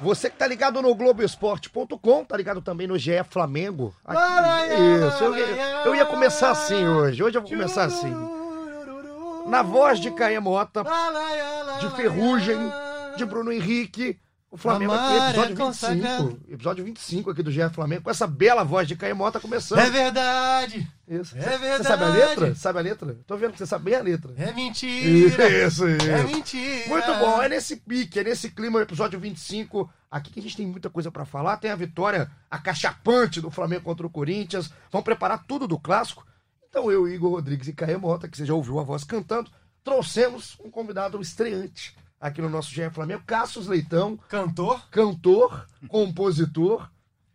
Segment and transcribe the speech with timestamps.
[0.00, 3.94] Você que tá ligado no Globoesporte.com, tá ligado também no GE Flamengo.
[4.04, 4.20] Aqui,
[5.08, 7.22] isso, eu, ia- eu ia começar assim hoje.
[7.22, 8.14] Hoje eu vou começar assim.
[9.46, 10.82] Na voz de Caia Mota,
[11.80, 12.58] de Ferrugem,
[13.16, 14.18] de Bruno Henrique.
[14.56, 16.24] O Flamengo aqui, Amar é episódio consagrado.
[16.28, 16.54] 25.
[16.54, 19.78] Episódio 25 aqui do GE Flamengo, com essa bela voz de Caia Mota começando.
[19.80, 20.88] É verdade!
[21.06, 21.36] Isso.
[21.36, 21.84] é Você- Você verdade.
[21.86, 22.54] sabe a letra?
[22.54, 23.18] Sabe a letra?
[23.26, 24.32] Tô vendo que você sabe bem a letra.
[24.38, 25.46] É mentira!
[25.66, 26.08] Isso, isso.
[26.10, 26.88] É mentira!
[26.88, 29.90] Muito bom, é nesse pique, é nesse clima, episódio 25.
[30.10, 31.58] Aqui que a gente tem muita coisa pra falar.
[31.58, 34.72] Tem a vitória acachapante do Flamengo contra o Corinthians.
[34.90, 36.26] Vamos preparar tudo do clássico.
[36.70, 39.50] Então eu, Igor Rodrigues e Caio Mota, que você já ouviu a voz cantando,
[39.84, 46.88] trouxemos um convidado estreante aqui no nosso GE Flamengo, Cassius Leitão, Cantor cantor, compositor.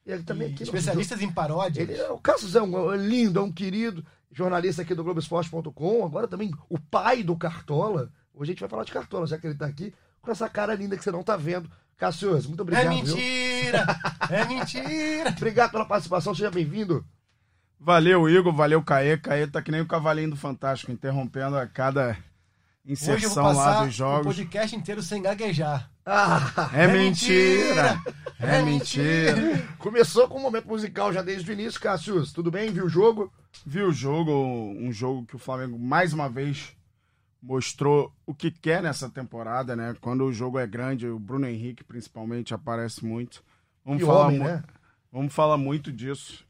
[0.05, 1.87] E ele também e aqui no- especialistas em paródias.
[1.89, 6.05] ele, é- o Cassius é um é lindo, é um querido jornalista aqui do Globoesporte.com,
[6.05, 8.09] agora também o pai do Cartola.
[8.33, 10.73] Hoje a gente vai falar de Cartola, já que ele tá aqui, com essa cara
[10.73, 11.69] linda que você não tá vendo.
[11.97, 12.85] Cassius, muito obrigado.
[12.85, 12.97] É viu?
[13.15, 13.85] mentira!
[14.31, 15.29] É mentira!
[15.35, 17.05] Obrigado pela participação, seja bem-vindo.
[17.79, 19.17] Valeu, Igor, valeu, Caê.
[19.17, 22.17] Caê tá que nem o cavalinho do Fantástico, interrompendo a cada
[22.85, 24.25] inserção lá passar dos o jogos.
[24.27, 25.89] podcast inteiro sem gaguejar.
[26.05, 27.93] Ah, É, É mentira!
[27.95, 28.01] mentira!
[28.39, 29.67] É, É mentira!
[29.77, 32.33] começou com um momento musical já desde o início, Cassius.
[32.33, 32.71] Tudo bem?
[32.71, 33.31] Viu o jogo?
[33.65, 36.73] Viu o jogo, um jogo que o Flamengo mais uma vez
[37.41, 39.95] mostrou o que quer nessa temporada, né?
[40.01, 43.43] Quando o jogo é grande, o Bruno Henrique principalmente aparece muito.
[43.85, 44.63] Vamos Que falar homem, mu- né?
[45.11, 46.43] Vamos falar muito disso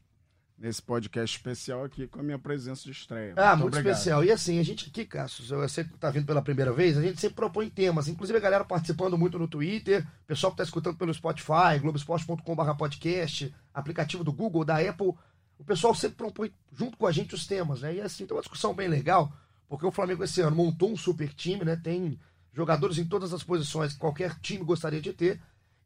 [0.62, 3.34] nesse podcast especial aqui com a minha presença de estreia.
[3.36, 3.94] Ah, muito obrigado.
[3.94, 4.24] especial.
[4.24, 7.02] E assim, a gente aqui, Cassius, eu sei que tá vindo pela primeira vez, a
[7.02, 8.06] gente sempre propõe temas.
[8.06, 13.52] Inclusive a galera participando muito no Twitter, pessoal que tá escutando pelo Spotify, globesport.com.br podcast,
[13.74, 15.12] aplicativo do Google, da Apple.
[15.58, 17.96] O pessoal sempre propõe junto com a gente os temas, né?
[17.96, 19.32] E assim, tem uma discussão bem legal,
[19.68, 21.74] porque o Flamengo esse ano montou um super time, né?
[21.74, 22.20] Tem
[22.52, 25.40] jogadores em todas as posições que qualquer time gostaria de ter.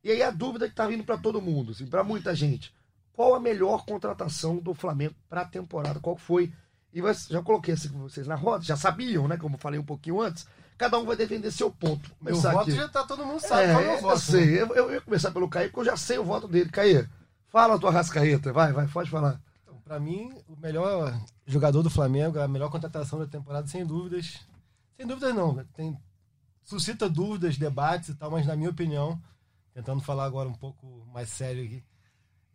[0.05, 2.75] E aí a dúvida que tá vindo para todo mundo, assim, para muita gente.
[3.17, 5.99] Qual a melhor contratação do Flamengo para a temporada?
[5.99, 6.53] Qual foi?
[6.93, 7.01] E
[7.31, 9.37] já coloquei assim com vocês na roda, já sabiam, né?
[9.39, 10.47] Como eu falei um pouquinho antes.
[10.79, 12.11] Cada um vai defender seu ponto.
[12.17, 12.73] Começar voto aqui.
[12.77, 14.15] já tá, todo mundo sabe É, qual é o eu voto.
[14.15, 14.21] né?
[14.21, 14.61] sei.
[14.61, 16.71] Eu, eu ia começar pelo Caí, porque eu já sei o voto dele.
[16.71, 17.09] Caí,
[17.49, 18.53] fala a tua rascaeta.
[18.53, 19.41] Vai, vai, pode falar.
[19.63, 24.41] Então, pra mim, o melhor jogador do Flamengo, a melhor contratação da temporada, sem dúvidas.
[24.99, 25.65] Sem dúvidas não.
[25.75, 25.97] Tem,
[26.63, 29.19] suscita dúvidas, debates e tal, mas na minha opinião,
[29.73, 31.83] tentando falar agora um pouco mais sério aqui,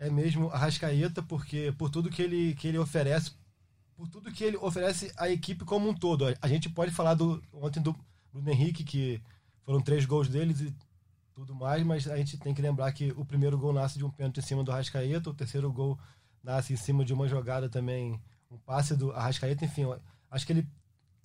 [0.01, 3.34] é mesmo a Rascaeta, porque por tudo que ele, que ele oferece,
[3.95, 6.25] por tudo que ele oferece à equipe como um todo.
[6.41, 7.95] A gente pode falar do ontem do
[8.34, 9.22] Bruno Henrique, que
[9.63, 10.73] foram três gols deles e
[11.35, 14.09] tudo mais, mas a gente tem que lembrar que o primeiro gol nasce de um
[14.09, 16.00] pênalti em cima do Rascaeta, o terceiro gol
[16.44, 18.19] nasce em cima de uma jogada também,
[18.50, 19.83] um passe do Arrascaeta, enfim,
[20.31, 20.68] acho que ele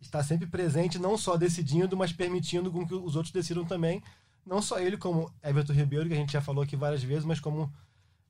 [0.03, 4.03] está sempre presente, não só decidindo, mas permitindo com que os outros decidam também,
[4.45, 7.41] não só ele, como Everton Ribeiro, que a gente já falou aqui várias vezes, mas
[7.41, 7.73] como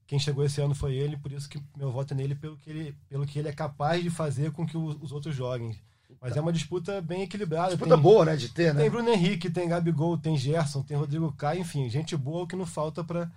[0.06, 2.70] quem chegou esse ano foi ele, por isso que meu voto é nele, pelo que
[2.70, 5.76] ele, pelo que ele é capaz de fazer com que os outros joguem.
[6.20, 7.70] Mas é uma disputa bem equilibrada.
[7.70, 8.36] Disputa tem- boa, né?
[8.36, 8.80] De ter, né?
[8.82, 12.56] tem Bruno Henrique, tem Gabigol, tem Gerson, tem Rodrigo Caio, enfim, gente boa o que
[12.56, 13.28] não falta pra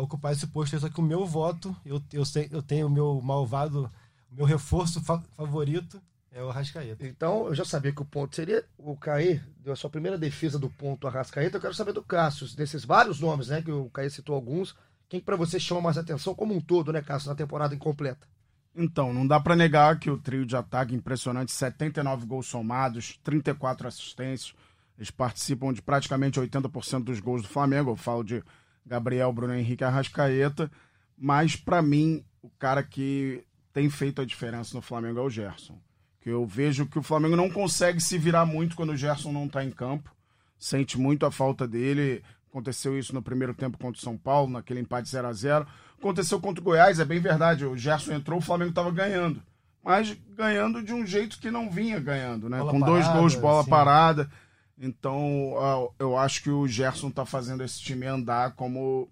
[0.00, 0.78] ocupar esse posto.
[0.78, 3.90] Só que o meu voto, eu, eu, sei, eu tenho o meu malvado,
[4.30, 7.06] o meu reforço fa- favorito é o Arrascaeta.
[7.06, 10.58] Então, eu já sabia que o ponto seria o Caí, deu a sua primeira defesa
[10.58, 11.56] do ponto Arrascaeta.
[11.56, 13.60] Eu quero saber do Cássio, desses vários nomes, né?
[13.62, 14.76] Que o Caí citou alguns.
[15.08, 18.26] Quem que pra você chama mais atenção como um todo, né, Cássio, na temporada incompleta?
[18.74, 23.88] Então, não dá pra negar que o trio de ataque impressionante, 79 gols somados, 34
[23.88, 24.54] assistências.
[24.96, 27.90] Eles participam de praticamente 80% dos gols do Flamengo.
[27.90, 28.42] Eu falo de
[28.84, 30.70] Gabriel, Bruno Henrique Arrascaeta.
[31.16, 35.78] Mas, pra mim, o cara que tem feito a diferença no Flamengo é o Gerson.
[36.20, 39.48] Que eu vejo que o Flamengo não consegue se virar muito quando o Gerson não
[39.48, 40.14] tá em campo.
[40.58, 42.22] Sente muito a falta dele.
[42.58, 45.66] Aconteceu isso no primeiro tempo contra o São Paulo, naquele empate 0 a 0
[45.98, 47.64] Aconteceu contra o Goiás, é bem verdade.
[47.64, 49.42] O Gerson entrou, o Flamengo estava ganhando.
[49.82, 52.58] Mas ganhando de um jeito que não vinha ganhando, né?
[52.58, 53.70] Bola Com dois parada, gols, bola sim.
[53.70, 54.30] parada.
[54.78, 59.08] Então, eu acho que o Gerson tá fazendo esse time andar como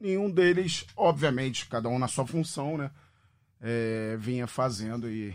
[0.00, 2.90] nenhum deles, obviamente, cada um na sua função, né?
[3.60, 5.34] é, vinha fazendo e,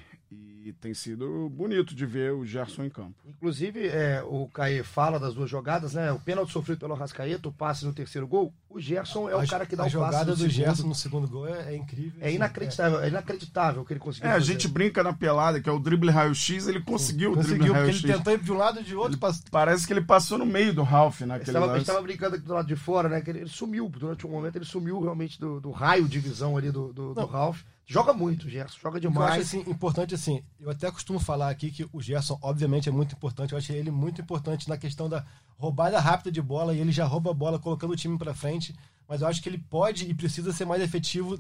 [0.65, 3.13] E tem sido bonito de ver o Gerson em campo.
[3.23, 6.11] Inclusive, é, o Caê fala das duas jogadas, né?
[6.11, 8.51] O pênalti sofrido pelo Rascaeta, o passe no terceiro gol.
[8.67, 10.51] O Gerson é o A- cara que dá a o jogada passe no do segundo.
[10.55, 12.13] Gerson no segundo gol é, é incrível.
[12.19, 14.53] É assim, inacreditável, é inacreditável o que ele conseguiu É, a fazer.
[14.53, 17.89] gente brinca na pelada, que é o drible raio-x, ele conseguiu o drible Conseguiu, porque
[17.91, 18.17] ele raio-x.
[18.17, 19.19] tentou ir de um lado e de outro.
[19.19, 21.77] pass- Parece que ele passou no meio do Ralph A gente naquele tava, a gente
[21.77, 21.85] lance.
[21.85, 23.21] tava brincando aqui do lado de fora, né?
[23.21, 26.57] Que ele, ele sumiu, durante um momento ele sumiu realmente do, do raio de visão
[26.57, 27.25] ali do, do, do.
[27.27, 27.61] Ralph.
[27.87, 29.41] Joga muito, Gerson, joga que eu acho demais.
[29.47, 33.51] assim, importante assim, eu até costumo falar aqui que o Gerson, obviamente, é muito importante.
[33.51, 35.23] Eu achei ele muito importante na questão da
[35.55, 38.73] roubada rápida de bola e ele já rouba a bola colocando o time para frente.
[39.07, 41.37] Mas eu acho que ele pode e precisa ser mais efetivo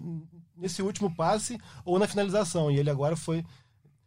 [0.55, 2.69] nesse último passe ou na finalização.
[2.69, 3.43] E ele agora foi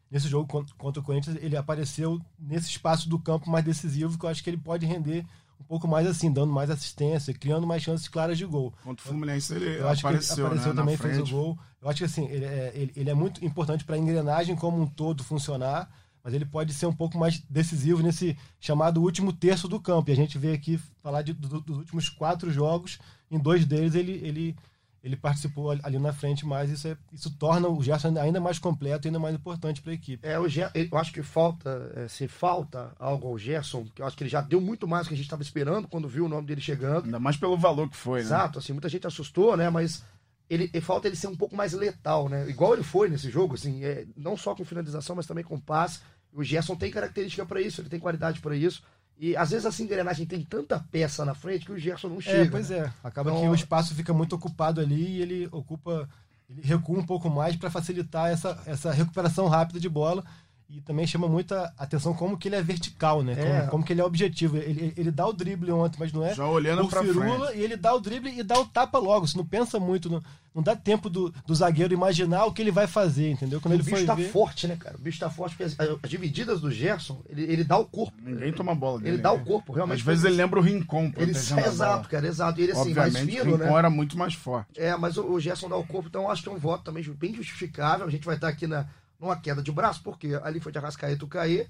[0.08, 4.24] nesse jogo con- contra o Corinthians, ele apareceu nesse espaço do campo mais decisivo que
[4.24, 5.26] eu acho que ele pode render
[5.60, 8.72] um pouco mais assim, dando mais assistência, criando mais chances claras de gol.
[8.84, 11.58] Contra o Fluminense ele Eu acho apareceu, que ele apareceu né, também, fez o gol.
[11.82, 14.80] Eu acho que assim, ele é, ele, ele é muito importante para a engrenagem como
[14.80, 15.90] um todo funcionar,
[16.24, 20.10] mas ele pode ser um pouco mais decisivo nesse chamado último terço do campo.
[20.10, 22.98] E a gente vê aqui falar de- do- dos últimos quatro jogos,
[23.30, 24.56] em dois deles ele, ele,
[25.02, 29.06] ele participou ali na frente, mas isso, é, isso torna o Gerson ainda mais completo
[29.06, 30.26] e ainda mais importante para a equipe.
[30.26, 34.06] É, o Ger- eu acho que falta, é, se falta algo ao Gerson, que eu
[34.06, 36.24] acho que ele já deu muito mais do que a gente estava esperando quando viu
[36.24, 37.04] o nome dele chegando.
[37.04, 38.24] Ainda mais pelo valor que foi, né?
[38.26, 39.70] Exato, assim, muita gente assustou, né?
[39.70, 40.04] Mas
[40.50, 42.48] ele, ele- falta ele ser um pouco mais letal, né?
[42.48, 46.00] Igual ele foi nesse jogo, assim, é, não só com finalização, mas também com passe.
[46.32, 48.82] O Gerson tem característica para isso, ele tem qualidade para isso.
[49.18, 52.42] E às vezes essa engrenagem tem tanta peça na frente que o Gerson não chega.
[52.44, 52.78] É, pois né?
[52.78, 52.92] é.
[53.02, 56.08] Acaba Então- que o espaço fica muito ocupado ali e ele ocupa,
[56.48, 60.24] ele recua um pouco mais para facilitar essa, essa recuperação rápida de bola.
[60.70, 63.32] E também chama muita atenção como que ele é vertical, né?
[63.32, 63.60] É.
[63.60, 64.58] Como, como que ele é objetivo.
[64.58, 67.58] Ele, ele dá o drible ontem, mas não é Já olhando por pra firula, frente.
[67.58, 69.26] e ele dá o drible e dá o tapa logo.
[69.26, 70.22] Você não pensa muito, não,
[70.54, 73.62] não dá tempo do, do zagueiro imaginar o que ele vai fazer, entendeu?
[73.62, 74.30] Quando o ele bicho foi tá ver...
[74.30, 74.94] forte, né, cara?
[74.98, 75.56] O bicho tá forte.
[75.56, 78.12] porque As, as divididas do Gerson, ele, ele dá o corpo.
[78.22, 79.14] Ninguém toma bola dele.
[79.14, 79.40] Ele dá né?
[79.40, 80.00] o corpo, realmente.
[80.00, 82.60] Às vezes ele lembra o Rincon Ele, exato, cara, exato.
[82.60, 83.78] E ele assim, mais Obviamente, fino, o Rincon né?
[83.78, 84.78] era muito mais forte.
[84.78, 86.84] É, mas o, o Gerson dá o corpo, então eu acho que é um voto
[86.84, 88.06] também bem justificável.
[88.06, 88.86] A gente vai estar aqui na,
[89.18, 91.68] numa queda de braço, porque ali foi de Arrascaeta o Caê,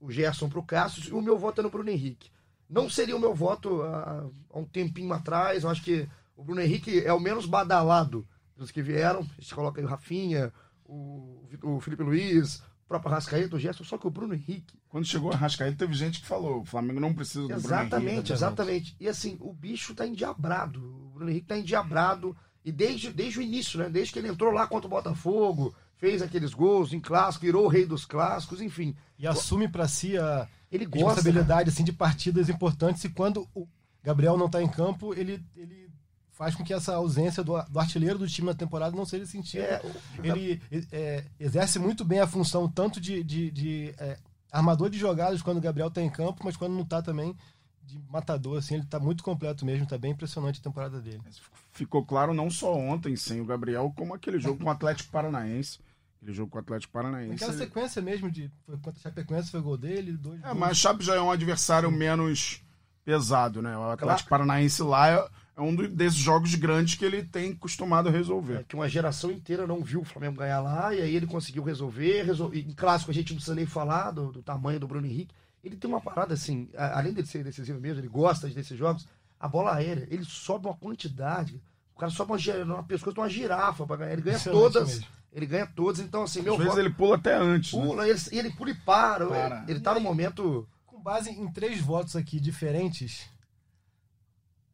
[0.00, 2.30] o Gerson pro Cássio, e o meu voto é no Bruno Henrique.
[2.68, 6.60] Não seria o meu voto há, há um tempinho atrás, eu acho que o Bruno
[6.60, 9.20] Henrique é o menos badalado dos que vieram.
[9.20, 10.52] A gente coloca aí o Rafinha,
[10.84, 15.06] o, o Felipe Luiz, o próprio Arrascaeta, o Gerson, só que o Bruno Henrique Quando
[15.06, 18.32] chegou a Rascaeta, teve gente que falou: o Flamengo não precisa do Bruno Exatamente, Henrique.
[18.32, 18.96] exatamente.
[19.00, 20.80] E assim, o bicho tá endiabrado.
[20.80, 22.36] O Bruno Henrique tá endiabrado.
[22.64, 23.88] E desde, desde o início, né?
[23.88, 27.68] Desde que ele entrou lá contra o Botafogo, fez aqueles gols em clássico, virou o
[27.68, 28.92] rei dos clássicos, enfim.
[29.16, 31.06] E assume para si a Ele gosta.
[31.06, 33.68] responsabilidade assim, de partidas importantes e quando o
[34.02, 35.88] Gabriel não está em campo, ele, ele
[36.32, 39.62] faz com que essa ausência do, do artilheiro do time na temporada não seja sentida.
[39.62, 40.60] É, o- Ele
[40.90, 44.18] é, exerce muito bem a função tanto de, de, de, é,
[44.50, 47.36] armador de jogadas quando o Gabriel está em campo, mas quando não está também
[47.84, 51.20] de matador, assim, ele está muito completo mesmo, está bem impressionante a temporada dele.
[51.70, 55.78] Ficou claro não só ontem sem o Gabriel, como aquele jogo com o Atlético Paranaense.
[56.22, 57.34] Aquele jogo com o Atlético Paranaense.
[57.34, 60.58] Aquela ele- sequência mesmo de foi contra a Chapecoense foi gol dele, dois É, gols.
[60.58, 62.62] mas a Chape já é um adversário menos
[63.04, 63.76] pesado, né?
[63.76, 64.44] O Atlético Claro.
[64.46, 68.58] Paranaense lá é, é um desses jogos grandes que ele tem costumado a resolver.
[68.60, 71.64] é, que uma geração inteira não viu o Flamengo ganhar lá, e aí ele conseguiu
[71.64, 72.22] resolver.
[72.22, 75.34] resol- Em clássico a gente não precisa nem falar do, do tamanho do Bruno Henrique.
[75.64, 79.08] Ele tem uma parada assim, além de ser decisivo mesmo, ele gosta desses jogos,
[79.40, 81.60] a bola aérea, ele sobe uma quantidade.
[82.02, 84.12] O cara sobe uma, uma pescoço de uma girafa pra ganhar.
[84.12, 84.88] Ele ganha Impressionante todas.
[84.88, 85.06] mesmo.
[85.32, 87.72] Ele ganha todas, então assim, meu Às vezes voto- ele pula até antes.
[87.72, 87.80] né?
[87.86, 89.26] pula, ele, e ele pula e para.
[89.28, 89.62] Para.
[89.62, 90.68] Ele, ele tá no momento.
[90.84, 93.28] Com base em três votos aqui diferentes,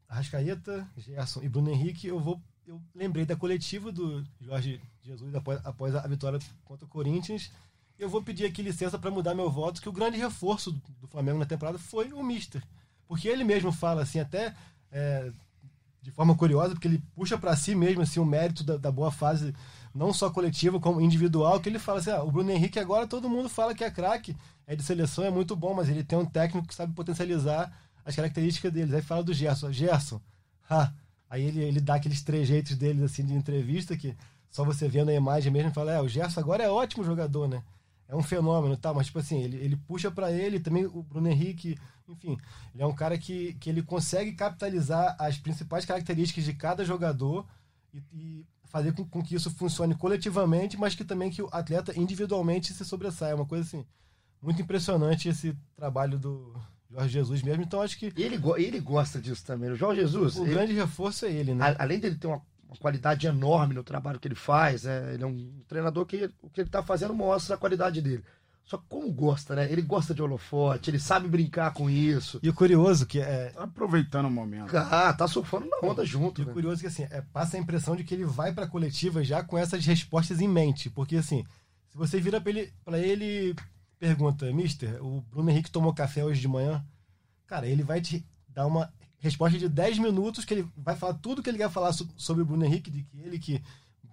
[0.09, 2.41] Arrascaeta, Gerson e Bruno Henrique, eu vou.
[2.67, 7.51] Eu lembrei da coletiva do Jorge Jesus após, após a vitória contra o Corinthians.
[7.99, 11.39] Eu vou pedir aqui licença para mudar meu voto, que o grande reforço do Flamengo
[11.39, 12.63] na temporada foi o Mister.
[13.07, 14.55] Porque ele mesmo fala assim, até
[14.91, 15.31] é,
[16.09, 19.11] de forma curiosa, porque ele puxa para si mesmo assim, o mérito da, da boa
[19.11, 19.55] fase,
[19.95, 23.29] não só coletiva, como individual, que ele fala assim: ah, o Bruno Henrique agora todo
[23.29, 24.35] mundo fala que é craque,
[24.67, 27.71] é de seleção, é muito bom, mas ele tem um técnico que sabe potencializar
[28.05, 28.95] as características deles.
[28.95, 30.21] Aí fala do Gerson: Gerson,
[30.69, 30.93] ha.
[31.29, 34.17] Aí ele, ele dá aqueles trejeitos deles assim de entrevista que
[34.51, 37.63] só você vendo a imagem mesmo fala: é, o Gerson agora é ótimo jogador, né?
[38.09, 38.93] É um fenômeno, tá?
[38.95, 41.77] Mas, tipo assim, ele, ele puxa para ele, também o Bruno Henrique,
[42.09, 42.39] enfim,
[42.75, 47.47] ele é um cara que, que ele consegue capitalizar as principais características de cada jogador
[47.93, 51.99] e, e fazer com, com que isso funcione coletivamente, mas que também que o atleta
[51.99, 53.33] individualmente se sobressaia.
[53.33, 53.85] É uma coisa assim,
[54.41, 56.55] muito impressionante esse trabalho do
[56.91, 57.63] Jorge Jesus mesmo.
[57.63, 59.71] Então, acho que ele, ele gosta disso também.
[59.71, 61.63] O Jorge Jesus, o ele- grande reforço é ele, né?
[61.63, 64.85] a- além dele ter uma, uma qualidade enorme no trabalho que ele faz.
[64.85, 65.15] Né?
[65.15, 68.23] Ele é um treinador que o que ele está fazendo mostra a qualidade dele.
[68.69, 69.73] Só que como gosta, né?
[69.73, 72.39] Ele gosta de holofote, ele sabe brincar com isso.
[72.43, 73.49] E o curioso que é.
[73.49, 74.77] Tá aproveitando o momento.
[74.77, 76.43] Ah, tá surfando na onda junto.
[76.43, 76.51] E né?
[76.51, 79.43] o curioso que assim, é, passa a impressão de que ele vai pra coletiva já
[79.43, 80.91] com essas respostas em mente.
[80.91, 81.47] Porque assim,
[81.89, 83.57] se você vira pra ele, pra ele
[83.99, 86.85] pergunta, Mister, o Bruno Henrique tomou café hoje de manhã?
[87.47, 91.43] Cara, ele vai te dar uma resposta de 10 minutos que ele vai falar tudo
[91.43, 93.63] que ele quer falar so- sobre o Bruno Henrique, de que ele que,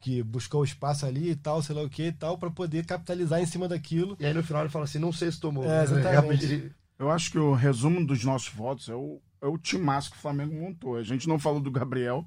[0.02, 2.86] que buscou o espaço ali e tal, sei lá o que e tal, pra poder
[2.86, 4.16] capitalizar em cima daquilo.
[4.20, 5.64] E aí no final ele fala assim: não sei se tomou.
[5.66, 6.46] É, exatamente.
[6.46, 10.18] Ele- Eu acho que o resumo dos nossos votos é o, é o timaço que
[10.18, 10.96] o Flamengo montou.
[10.96, 12.26] A gente não falou do Gabriel,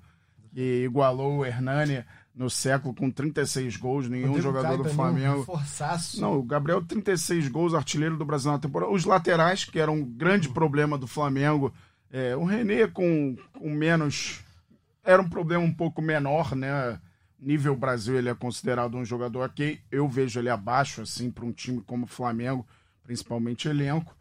[0.53, 2.05] que igualou o Hernani
[2.35, 5.41] no século com 36 gols, nenhum Rodrigo jogador Caio do Flamengo.
[5.41, 6.21] Um forçaço.
[6.21, 8.93] Não, o Gabriel 36 gols, artilheiro do Brasil na temporada.
[8.93, 11.73] Os laterais, que era um grande problema do Flamengo.
[12.11, 14.41] É, o René com, com menos.
[15.05, 17.01] Era um problema um pouco menor, né?
[17.39, 19.81] Nível Brasil, ele é considerado um jogador aqui.
[19.91, 22.67] Eu vejo ele abaixo, assim, para um time como o Flamengo,
[23.03, 24.17] principalmente elenco.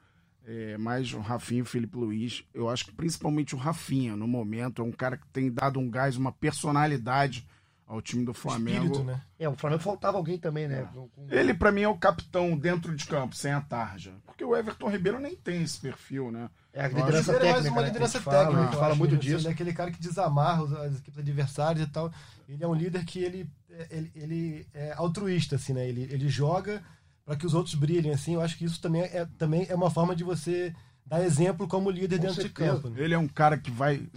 [0.46, 4.28] É, mas o Rafinha e o Felipe Luiz, eu acho que principalmente o Rafinha, no
[4.28, 7.46] momento, é um cara que tem dado um gás, uma personalidade
[7.88, 8.86] ao time do Flamengo.
[8.86, 9.22] Espírito, né?
[9.40, 10.90] É, o Flamengo faltava alguém também, né?
[10.94, 14.14] Com- Ele, pra mim, é o capitão dentro de campo, sem a tarja.
[14.26, 16.50] Porque o Everton Ribeiro nem tem esse perfil, né?
[16.74, 17.72] É a liderança Ele é mais técnica.
[17.72, 18.60] uma né, que a liderança gente fala, técnica.
[18.60, 19.20] A gente eu fala muito né?
[19.20, 19.38] disso.
[19.42, 22.12] Ele é aquele cara que desamarra os- as equipes adversárias e tal.
[22.48, 23.50] Ele é um líder que ele,
[23.90, 25.88] ele, ele é altruísta, assim, né?
[25.88, 26.84] Ele, ele joga
[27.26, 28.34] para que os outros brilhem, assim.
[28.34, 30.74] Eu acho que isso também é, também é uma forma de você
[31.06, 32.74] dar exemplo como líder Com dentro de certeza.
[32.76, 32.90] campo.
[32.90, 33.02] né?
[33.02, 34.08] Ele é um cara que vai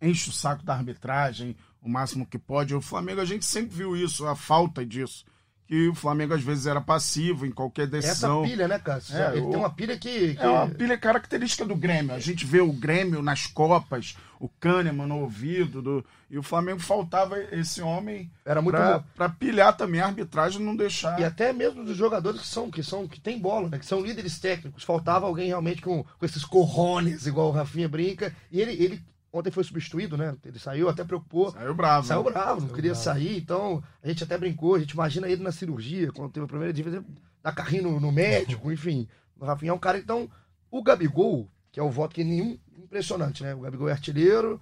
[0.00, 2.74] enche o saco da arbitragem o máximo que pode.
[2.74, 5.24] O Flamengo, a gente sempre viu isso, a falta disso.
[5.66, 8.42] Que o Flamengo, às vezes, era passivo em qualquer Essa decisão.
[8.42, 9.16] pilha, né, Cássio?
[9.16, 10.34] É, ele o- tem uma pilha que.
[10.34, 12.14] que- É uma pilha característica do Grêmio.
[12.14, 16.04] A gente vê o Grêmio nas Copas, o Kahneman no ouvido, do...
[16.28, 18.76] e o Flamengo faltava esse homem Era muito
[19.14, 21.18] pra pilhar também a arbitragem e não deixar.
[21.18, 23.78] E até mesmo dos jogadores que são, que são, que tem bola, né?
[23.78, 24.82] Que são líderes técnicos.
[24.84, 28.34] Faltava alguém realmente com, com esses corrones, igual o Rafinha brinca.
[28.50, 30.36] E ele, ele ontem foi substituído, né?
[30.44, 31.50] Ele saiu, até preocupou.
[31.50, 32.06] Saiu bravo.
[32.06, 33.04] Saiu bravo, não Saiu queria bravo.
[33.04, 36.48] sair, então a gente até brincou, a gente imagina ele na cirurgia, quando teve a
[36.48, 37.04] primeira dia,
[37.42, 39.08] dar carrinho no, no médico, enfim.
[39.38, 40.30] O Rafinha é um cara, então,
[40.70, 43.54] o Gabigol, que é o voto que nenhum impressionante, né?
[43.54, 44.60] O Gabigol é artilheiro,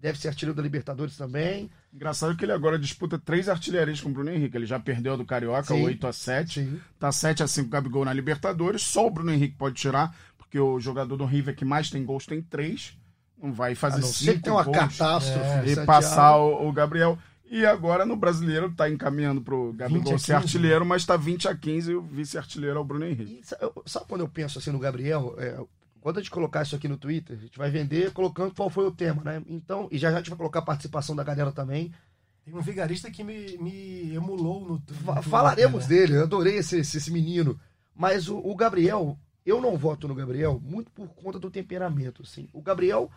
[0.00, 1.70] deve ser artilheiro da Libertadores também.
[1.92, 4.56] Engraçado que ele agora disputa três artilharias com o Bruno Henrique.
[4.56, 5.84] Ele já perdeu do Carioca, Sim.
[5.84, 6.80] 8 a 7 Sim.
[6.98, 8.82] Tá 7 a 5 Gabigol na Libertadores.
[8.82, 12.26] Só o Bruno Henrique pode tirar, porque o jogador do River que mais tem gols
[12.26, 12.96] tem três.
[13.42, 15.68] Não vai fazer cinco que tem uma gols catástrofe.
[15.68, 17.18] É, e passar o, o Gabriel.
[17.50, 20.32] E agora no brasileiro tá encaminhando pro 20 Gabigol a ser 15.
[20.34, 23.40] artilheiro, mas tá 20 a 15 e o vice-artilheiro é o Bruno Henrique.
[23.42, 25.34] E sa- eu- sabe quando eu penso assim no Gabriel?
[25.36, 25.58] É,
[26.00, 28.86] quando a gente colocar isso aqui no Twitter, a gente vai vender colocando qual foi
[28.86, 29.42] o tema, né?
[29.46, 31.92] Então, e já já a gente vai colocar a participação da galera também.
[32.44, 35.88] Tem um vigarista que me, me emulou no, no Fa- Twitter, falaremos né?
[35.94, 37.60] dele, eu adorei esse, esse, esse menino.
[37.94, 42.22] Mas o, o Gabriel, eu não voto no Gabriel muito por conta do temperamento.
[42.22, 42.48] Assim.
[42.52, 43.10] O Gabriel,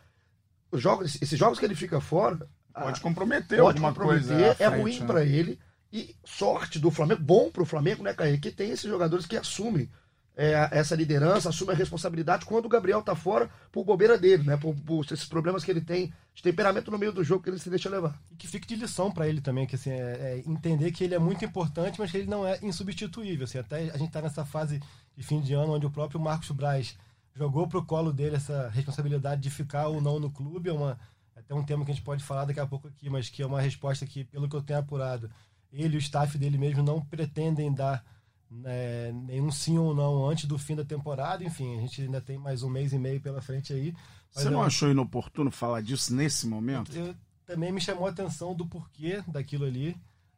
[0.82, 4.44] jogos, esses jogos que ele fica fora, Pode ah, comprometer pode alguma comprometer, coisa.
[4.60, 5.06] é frente, ruim né?
[5.06, 5.60] pra ele.
[5.94, 8.40] E sorte do Flamengo, bom pro Flamengo, né, Caio?
[8.40, 9.90] Que tem esses jogadores que assumem
[10.36, 14.58] é, essa liderança, assumem a responsabilidade quando o Gabriel tá fora por bobeira dele, né?
[14.58, 17.60] Por, por esses problemas que ele tem de temperamento no meio do jogo que ele
[17.60, 18.20] se deixa levar.
[18.30, 21.16] E que fique de lição pra ele também, que assim, é, é entender que ele
[21.16, 23.46] é muito importante, mas que ele não é insubstituível.
[23.46, 24.82] Assim, até a gente tá nessa fase
[25.16, 26.98] de fim de ano onde o próprio Marcos Braz
[27.36, 30.70] jogou pro colo dele essa responsabilidade de ficar ou não no clube.
[30.70, 30.98] É uma,
[31.36, 33.42] é até um tema que a gente pode falar daqui a pouco aqui, mas que
[33.42, 35.30] é uma resposta que, pelo que eu tenho apurado,
[35.72, 38.04] ele e o staff dele mesmo não pretendem dar
[38.50, 41.44] né, nenhum sim ou não antes do fim da temporada.
[41.44, 43.94] Enfim, a gente ainda tem mais um mês e meio pela frente aí.
[44.32, 46.96] Você não eu- achou inoportuno falar disso nesse momento?
[46.96, 47.14] eu,
[47.46, 49.96] também me chamou a atenção do porquê daquilo ali.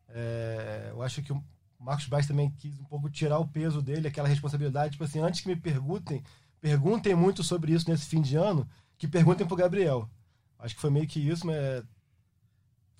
[0.10, 1.44] É, eu acho que o
[1.80, 4.94] Marcos Braz também quis um pouco tirar o peso dele, aquela responsabilidade.
[4.94, 6.24] Tipo assim, antes que me perguntem,
[6.62, 10.10] perguntem muito sobre isso nesse fim de ano, que perguntem pro Gabriel.
[10.60, 11.84] Acho que foi meio que isso, mas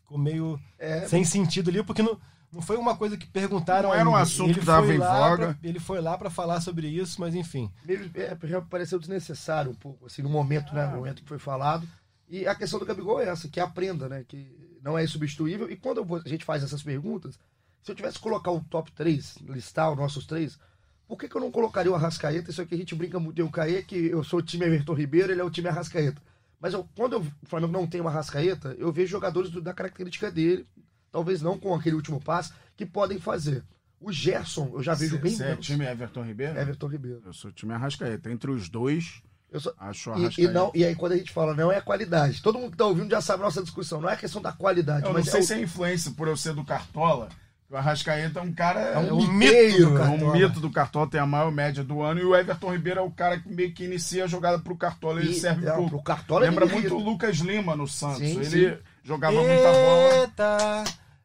[0.02, 2.20] ficou meio É, sem sentido ali, porque não,
[2.52, 4.22] não foi uma coisa que perguntaram Não era um ele.
[4.22, 5.54] assunto Ele que tava foi em lá voga.
[5.54, 7.72] pra- ele foi lá para falar sobre isso, mas enfim.
[7.86, 10.86] meio, é, pareceu desnecessário um pouco, assim, no momento, né?
[10.88, 11.88] No momento que foi falado.
[12.30, 14.24] E a questão do Gabigol é essa, que aprenda, né?
[14.28, 15.70] Que não é insubstituível.
[15.72, 17.40] E quando vou- a gente faz essas perguntas,
[17.82, 20.60] se eu tivesse que colocar o top 3, listar os nossos três,
[21.08, 22.52] por que, que eu não colocaria o Arrascaeta?
[22.52, 24.94] Isso aqui a gente brinca muito, eu o Caê, que eu sou o time Everton
[24.94, 26.22] Ribeiro, ele é o time Arrascaeta.
[26.60, 29.74] Mas eu- quando eu- o Flamengo não tem uma Arrascaeta, eu vejo jogadores do- da
[29.74, 30.68] característica dele,
[31.12, 33.64] talvez não com aquele último passe, que podem fazer.
[34.00, 36.60] O Gerson, eu já vejo bem Você é time Everton Ribeiro?
[36.60, 37.22] Everton Ribeiro.
[37.26, 38.30] Eu sou time Arrascaeta.
[38.32, 40.52] Entre os dois, Eu só- Acho o E, e, Arrascaeta.
[40.52, 42.42] não, e aí quando a gente fala não é a qualidade.
[42.42, 44.02] Todo mundo que tá ouvindo já sabe a nossa discussão.
[44.02, 46.28] Não é questão da qualidade, Eu não mas sei é, o- se é influência por
[46.28, 47.30] eu ser do Cartola.
[47.70, 48.80] O Arrascaeta é um cara.
[48.80, 49.90] é É um um miteiro.
[49.92, 52.34] mito do É um mito do Cartola, tem a maior média do ano, e o
[52.36, 55.20] Everton Ribeiro é o cara que meio que inicia a jogada pro Cartola.
[55.20, 55.90] Ele E- serve é, pro.
[55.90, 56.80] pro Cartola ele Lembra vira.
[56.80, 58.20] muito o Lucas Lima no Santos.
[58.20, 58.46] Sim, ele
[58.76, 58.78] sim.
[59.04, 60.14] jogava muita bola.
[60.14, 60.84] Eita,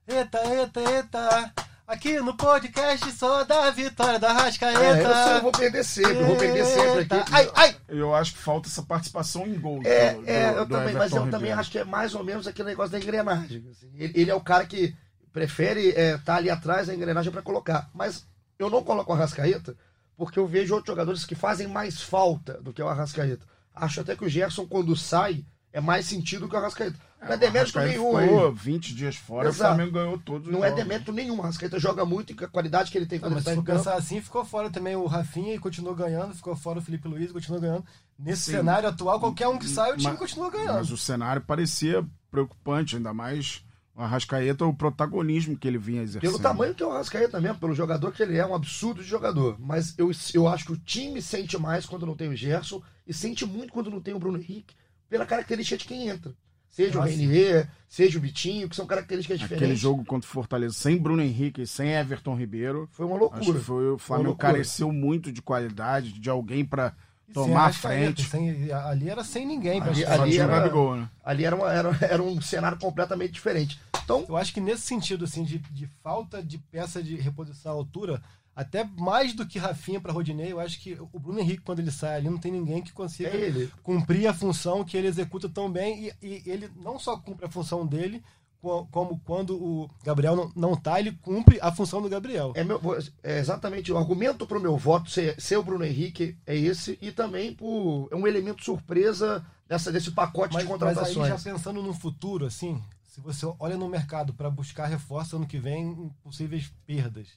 [0.09, 1.53] eita, eita, eita.
[1.87, 4.81] Aqui no podcast só da vitória da Rascaeta.
[4.83, 7.17] É, eu, eu vou perder sempre, eu vou perder sempre Eita.
[7.21, 7.33] aqui.
[7.35, 7.77] Ai, ai.
[7.89, 9.81] Eu acho que falta essa participação em gol.
[9.85, 11.61] É, do- é, do- eu do também, mas Everton eu também Ribeiro.
[11.61, 13.65] acho que é mais ou menos aquele negócio da engrenagem.
[13.71, 13.91] assim.
[13.97, 14.95] Ele, ele é o cara que
[15.33, 17.91] prefere estar ali atrás da engrenagem para colocar.
[17.95, 18.27] Mas
[18.59, 19.77] eu não coloco o Arrascaeta
[20.17, 23.45] porque eu vejo outros jogadores que fazem mais falta do que o Arrascaeta.
[23.75, 26.97] Acho até que o Gerson, quando sai, é mais sentido que o Arrascaeta.
[27.23, 28.55] Não é o demérito nenhum ficou aí.
[28.55, 29.73] 20 dias fora, Exato.
[29.73, 30.83] o Flamengo ganhou todos os Não é jogos.
[30.83, 31.39] demérito nenhum.
[31.39, 33.55] O Arrascaeta joga muito e com a qualidade que ele tem Não, quando mas ele
[33.57, 33.79] se tá campo.
[33.79, 37.31] pensar assim, ficou fora também o Rafinha e continuou ganhando, ficou fora o Felipe Luiz
[37.31, 37.85] e continuou ganhando.
[38.19, 38.51] Nesse Sim.
[38.57, 40.75] cenário atual, qualquer um que sai, o time Mas- continua ganhando.
[40.75, 46.31] Mas o cenário parecia preocupante, ainda mais o Arrascaeta, o protagonismo que ele vinha exercendo.
[46.31, 49.09] Pelo tamanho que é o Arrascaeta mesmo, pelo jogador que ele é, um absurdo de
[49.09, 49.57] jogador.
[49.59, 53.13] Mas eu, eu acho que o time sente mais quando não tem o Gerson e
[53.13, 54.75] sente muito quando não tem o Bruno Henrique,
[55.09, 56.35] pela característica de quem entra.
[56.71, 57.11] Seja o Nossa.
[57.13, 59.63] Renier, seja o Vitinho, que são características diferentes.
[59.63, 62.89] Aquele jogo contra o Fortaleza sem Bruno Henrique e sem Everton Ribeiro.
[62.93, 63.59] Foi uma Acho loucura.
[63.59, 64.53] que foi, o Flamengo loucura.
[64.53, 66.97] careceu muito de qualidade, de alguém pra sem
[67.33, 68.23] tomar a frente.
[68.25, 69.81] sem- ali era sem ninguém.
[69.81, 70.07] Ali- o
[70.43, 71.09] era- Gabigol, né?
[71.25, 73.81] Ali era, uma- era, era um cenário completamente diferente.
[74.05, 77.75] Então, Eu acho que nesse sentido, assim, de, de falta de peça de reposição à
[77.75, 78.21] altura,
[78.55, 81.91] até mais do que Rafinha para Rodinei, eu acho que o Bruno Henrique, quando ele
[81.91, 83.71] sai ali, não tem ninguém que consiga é ele.
[83.83, 86.13] cumprir a função que ele executa tão bem.
[86.21, 88.23] E, e ele não só cumpre a função dele,
[88.63, 92.53] como quando o Gabriel não, não tá, ele cumpre a função do Gabriel.
[92.55, 92.81] É, meu,
[93.23, 96.97] é exatamente o argumento para o meu voto ser, ser o Bruno Henrique é esse
[97.03, 101.29] e também por, é um elemento surpresa dessa, desse pacote Mas, de mas aí, contratações.
[101.29, 105.59] já pensando no futuro, assim, se você olha no mercado para buscar reforço ano que
[105.59, 107.29] vem, em possíveis perdas,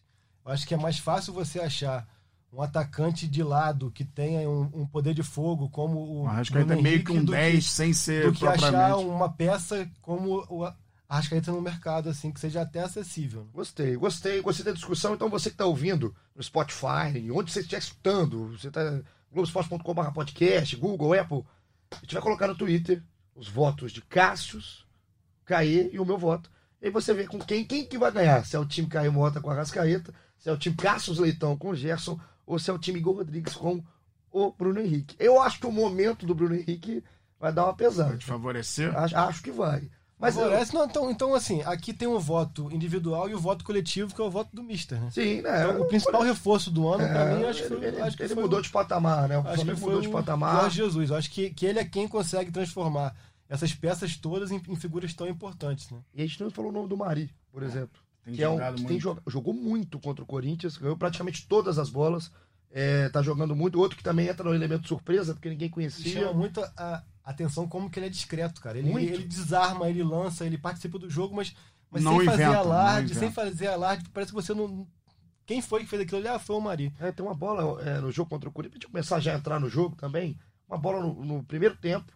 [0.46, 2.08] eu acho que é mais fácil você achar
[2.54, 6.74] um atacante de lado que tenha um, um poder de fogo como o O Arrascaeta
[6.74, 9.90] é Bruno meio que Henrique, um do 10 sem ser do que achar uma peça
[10.02, 10.64] como o
[11.08, 13.42] Arrascaeta no mercado, assim, que seja até acessível.
[13.44, 13.48] né?
[13.54, 15.14] Gostei, gostei, gostei da discussão.
[15.14, 20.76] Então você que está ouvindo no Spotify, onde você estiver escutando, você está globoesporte.com.br podcast,
[20.78, 21.44] Google, Apple,
[21.92, 23.04] a gente vai colocar no Twitter
[23.36, 24.86] os votos de Cássius,
[25.46, 26.50] Caê e o meu voto.
[26.82, 28.46] E aí você vê com quem, quem que vai ganhar.
[28.46, 31.58] Se é o time Caê Mota com a Rascaeta, se é o time Cássius Leitão
[31.58, 33.84] com o Gerson, ou se é o time Igor Rodrigues com
[34.32, 35.16] o Bruno Henrique.
[35.20, 37.04] Eu acho que o momento do Bruno Henrique
[37.40, 38.18] vai dar uma Vai pesada.
[38.18, 38.96] te favorecer.
[38.98, 39.90] Acho, acho que vai.
[40.18, 43.66] Mas eu- Favorece, não, então, então, assim, aqui tem o voto individual e o voto
[43.66, 45.10] coletivo, que é o voto do Mister, né?
[45.12, 45.64] sim, né?
[45.70, 48.24] Então, o principal reforço do ano, pra É, mim, acho que foi, ele, acho que
[48.24, 49.38] ele foi mudou o- de patamar, né?
[49.38, 50.62] O Acho que mudou de patamar.
[50.62, 51.10] Jorge Jesus.
[51.10, 53.14] Eu acho que, que ele é quem consegue transformar
[53.50, 56.00] essas peças todas em, em figuras tão importantes, né?
[56.14, 58.00] E a gente não falou o nome do Mari, por exemplo.
[58.24, 58.92] Tem que é um, jogado que muito.
[58.92, 62.32] tem joga- jogou muito contra o Corinthians, ganhou praticamente todas as bolas.
[62.72, 63.80] É, tá jogando muito.
[63.80, 66.22] Outro que também entra no elemento surpresa, porque ninguém conhecia.
[66.22, 68.78] chama muito a atenção como que ele é discreto, cara.
[68.78, 71.54] Ele, ele desarma, ele lança, ele participa do jogo, mas,
[71.90, 74.88] mas Não sem fazer inventa, alarde, não sem fazer alarde, parece que você não.
[75.46, 76.28] Quem foi que fez aquilo ali?
[76.28, 76.94] Ah, foi o Mari.
[77.00, 79.38] É, tem uma bola é, no jogo contra o Corinthians, pra gente começar já a
[79.38, 80.38] entrar no jogo também.
[80.68, 82.12] Uma bola no, no primeiro tempo,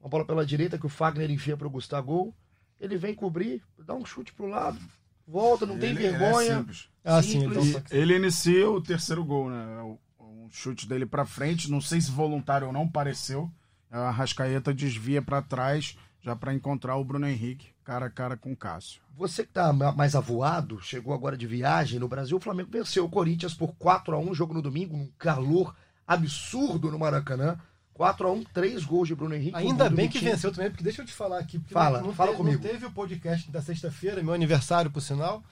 [0.00, 2.34] uma bola pela direita que o Fagner enfia pro Gustavo.
[2.78, 4.78] Ele vem cobrir, dá um chute pro lado,
[5.26, 6.58] volta, não tem Ele- ele é vergonha.
[6.58, 6.88] simples.
[7.04, 9.82] Ah, sim, então ele inicia o terceiro gol, né?
[9.82, 13.50] O, um chute dele pra frente, não sei se voluntário ou não, pareceu.
[13.90, 18.52] A Rascaeta desvia pra trás, já pra encontrar o Bruno Henrique, cara a cara com
[18.52, 19.00] o Cássio.
[19.16, 23.04] Você que tá ma- mais avoado, chegou agora de viagem no Brasil, o Flamengo venceu
[23.04, 25.74] o Corinthians por 4 a 1 jogo no domingo, um calor
[26.06, 27.58] absurdo no Maracanã.
[27.94, 29.56] 4 a 1 três gols de Bruno Henrique.
[29.58, 30.32] Ainda bem que Vitinho.
[30.32, 31.60] venceu também, porque deixa eu te falar aqui.
[31.70, 32.62] Fala, não, não fala teve, comigo.
[32.62, 35.42] Não teve o podcast da sexta-feira, meu aniversário, por sinal.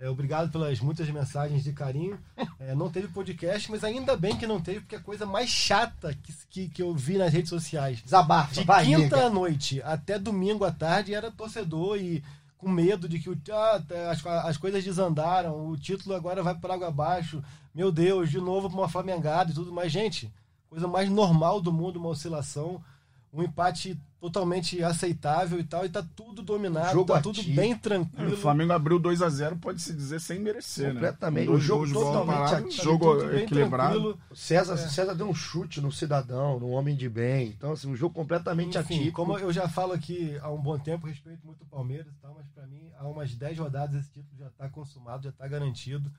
[0.00, 2.18] É, obrigado pelas muitas mensagens de carinho.
[2.60, 6.14] É, não teve podcast, mas ainda bem que não teve, porque a coisa mais chata
[6.14, 9.26] que, que, que eu vi nas redes sociais Desabafa, de vai, quinta nega.
[9.26, 12.22] à noite até domingo à tarde era torcedor e
[12.56, 16.74] com medo de que o, ah, as, as coisas desandaram, o título agora vai para
[16.74, 17.42] água abaixo.
[17.74, 19.92] Meu Deus, de novo para uma flamengada e tudo mais.
[19.92, 20.32] Gente,
[20.68, 22.82] coisa mais normal do mundo, uma oscilação,
[23.32, 27.78] um empate totalmente aceitável e tal, e tá tudo dominado, Jogo tá tudo bem O
[27.78, 28.36] tranquilo.
[28.36, 31.46] Flamengo abriu 2 a 0 pode-se dizer, sem merecer, Completamente.
[31.46, 31.46] né?
[31.46, 32.82] Com dois O jogo totalmente parada, ativo.
[32.82, 33.92] jogo tudo bem equilibrado.
[33.94, 34.18] tranquilo.
[34.30, 37.48] O César, César deu um chute no cidadão, no homem de bem.
[37.56, 39.16] Então, assim, um jogo completamente Enfim, atípico.
[39.16, 42.34] como eu já falo aqui há um bom tempo, respeito muito o Palmeiras e tal,
[42.34, 46.10] mas para mim, há umas 10 rodadas esse título já está consumado, já está garantido.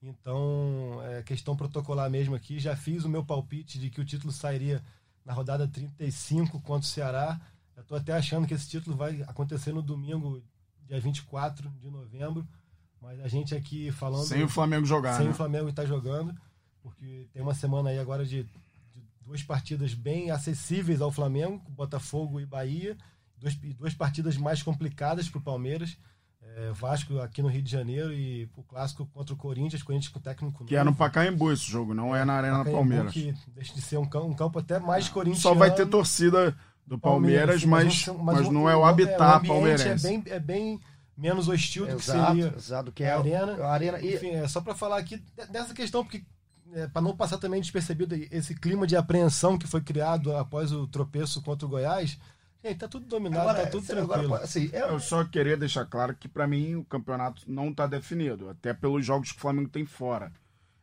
[0.00, 2.58] Então, é questão protocolar mesmo aqui.
[2.60, 4.82] Já fiz o meu palpite de que o título sairia
[5.28, 7.38] na rodada 35 contra o Ceará.
[7.76, 10.42] Eu tô até achando que esse título vai acontecer no domingo,
[10.86, 12.48] dia 24 de novembro.
[12.98, 14.24] Mas a gente aqui falando.
[14.24, 15.18] Sem o Flamengo jogar.
[15.18, 15.32] Sem né?
[15.32, 16.34] o Flamengo estar jogando,
[16.82, 22.40] porque tem uma semana aí agora de, de duas partidas bem acessíveis ao Flamengo, Botafogo
[22.40, 22.96] e Bahia,
[23.36, 25.98] duas, e duas partidas mais complicadas para o Palmeiras.
[26.60, 30.18] É, Vasco aqui no Rio de Janeiro e o clássico contra o Corinthians, Corinthians com
[30.18, 33.12] o técnico Que é no Pacaembu esse jogo, não é na Arena Pacaembu, Palmeiras.
[33.12, 35.40] Que deixa de ser um campo, um campo até mais corintiano.
[35.40, 39.46] Só vai ter torcida do Palmeiras, mas, um- mas, não é o o habitat ambiente
[39.48, 40.06] palmeirense.
[40.06, 40.80] É bem, é bem
[41.16, 43.52] menos hostil do que Exato, seria exato, que é a arena.
[43.64, 44.00] a arena.
[44.00, 46.24] E, Enfim, é só para falar aqui de- dessa questão, porque
[46.72, 50.86] é, para não passar também despercebido esse clima de apreensão que foi criado após o
[50.86, 52.18] tropeço contra o Goiás,
[52.62, 54.34] gente, tá tudo dominado, agora, tá tudo agora, tranquilo.
[54.34, 58.48] assim, é, Eu só queria deixar claro que para mim o campeonato não está definido,
[58.50, 60.32] até pelos jogos que o Flamengo tem fora.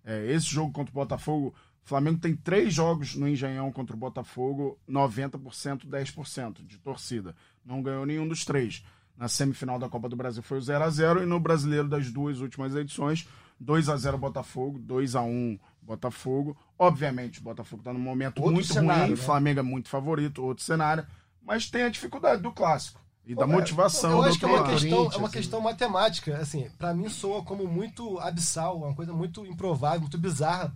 [0.03, 3.99] É, esse jogo contra o Botafogo, o Flamengo tem três jogos no Engenhão contra o
[3.99, 7.35] Botafogo, 90%, 10% de torcida.
[7.63, 8.83] Não ganhou nenhum dos três.
[9.17, 12.11] Na semifinal da Copa do Brasil foi o 0 a 0 e no brasileiro das
[12.11, 13.27] duas últimas edições,
[13.59, 16.57] 2 a 0 Botafogo, 2 a 1 Botafogo.
[16.77, 19.13] Obviamente, o Botafogo está num momento Outro muito cenário, ruim, né?
[19.13, 21.05] o Flamengo é muito favorito, outro cenário,
[21.45, 24.47] mas tem a dificuldade do clássico e da Pô, motivação Eu do acho que é
[24.47, 29.13] uma questão, é uma questão matemática, assim, para mim soa como muito abissal, uma coisa
[29.13, 30.75] muito improvável, muito bizarra.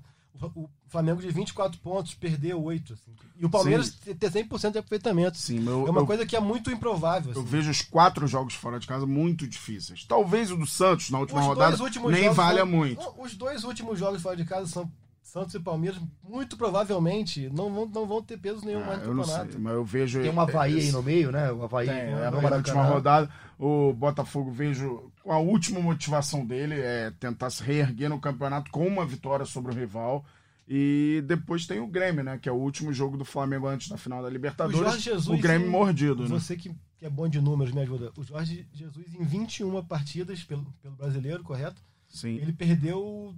[0.56, 3.14] O, o Flamengo de 24 pontos perder 8, assim.
[3.36, 4.16] E o Palmeiras Sim.
[4.16, 5.38] ter 100% de aproveitamento.
[5.38, 7.34] Sim, eu, é uma eu- coisa que é muito improvável.
[7.34, 7.50] eu assim.
[7.50, 10.06] vejo os quatro jogos fora de casa muito difíceis.
[10.06, 13.14] Talvez o do Santos na última Os rodada dois últimos nem valha foram- muito.
[13.22, 14.90] Os dois últimos jogos fora de casa são
[15.30, 19.12] Santos e Palmeiras, muito provavelmente não vão, não vão ter peso nenhum mais Ah, no
[19.12, 19.52] eu não campeonato.
[19.54, 20.22] sei, mas eu vejo.
[20.22, 21.52] tem um Havaí aí esse- no meio, né?
[21.52, 26.46] O Havaí Tem, no é, na última rodada, o Botafogo vejo com a última motivação
[26.46, 30.26] dele é tentar se reerguer no campeonato com uma vitória sobre o rival.
[30.72, 32.38] E depois tem o Grêmio, né?
[32.40, 34.80] Que é o último jogo do Flamengo antes da final da O Libertadores.
[34.80, 35.28] Jorge Jesus.
[35.40, 36.30] o Grêmio em- mordido, né?
[36.30, 38.12] Você que, que é bom de números, me ajuda.
[38.16, 41.82] O Jorge Jesus, em 21 partidas pelo, pelo brasileiro, correto?
[42.08, 42.36] Sim.
[42.38, 43.34] Ele perdeu.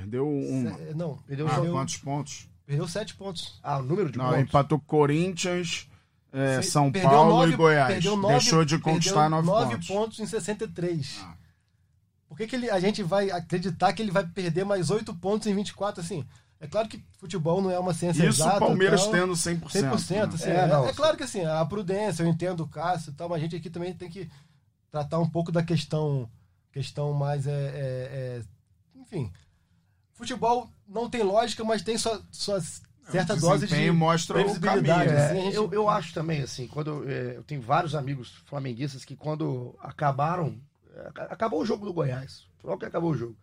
[0.00, 0.62] Perdeu um.
[0.76, 2.48] se- Não, Perdeu Ah, quantos pontos?
[2.66, 3.58] perdeu 7 pontos.
[3.62, 4.40] Ah, o número de Não, pontos.
[4.42, 5.88] empatou Corinthians,
[6.32, 7.92] é, Se- São perdeu Paulo nove- e Goiás.
[7.94, 9.88] perdeu nove- Deixou de conquistar perdeu nove, nove pontos.
[9.88, 11.20] pontos em 63.
[11.22, 11.34] Ah.
[12.28, 15.46] Por que, que ele, a gente vai acreditar que ele vai perder mais 8 pontos
[15.46, 16.02] em 24?
[16.02, 16.26] Assim,
[16.60, 18.56] é claro que futebol não é uma ciência Isso exata.
[18.56, 19.70] o Palmeiras tal, tendo 100%.
[19.70, 20.30] 100%.
[20.30, 20.34] né?
[20.34, 23.14] Assim, É, é, não, é claro que assim, a prudência, eu entendo o Cássio e
[23.14, 24.28] tal, mas a gente aqui também tem que
[24.90, 26.28] tratar um pouco da questão,
[26.72, 27.46] questão mais.
[27.46, 28.42] É, é- é-
[29.00, 29.32] enfim,
[30.16, 32.60] futebol não tem lógica, mas tem sua, sua
[33.10, 34.88] certa o dose de mostra o previsibilidade.
[34.88, 35.12] caminho.
[35.18, 39.04] É, assim, gente- eu, eu acho também, assim, quando é, eu tenho vários amigos flamenguistas
[39.04, 40.56] que quando acabaram,
[40.94, 43.36] é, acabou o jogo do Goiás, logo que acabou o jogo,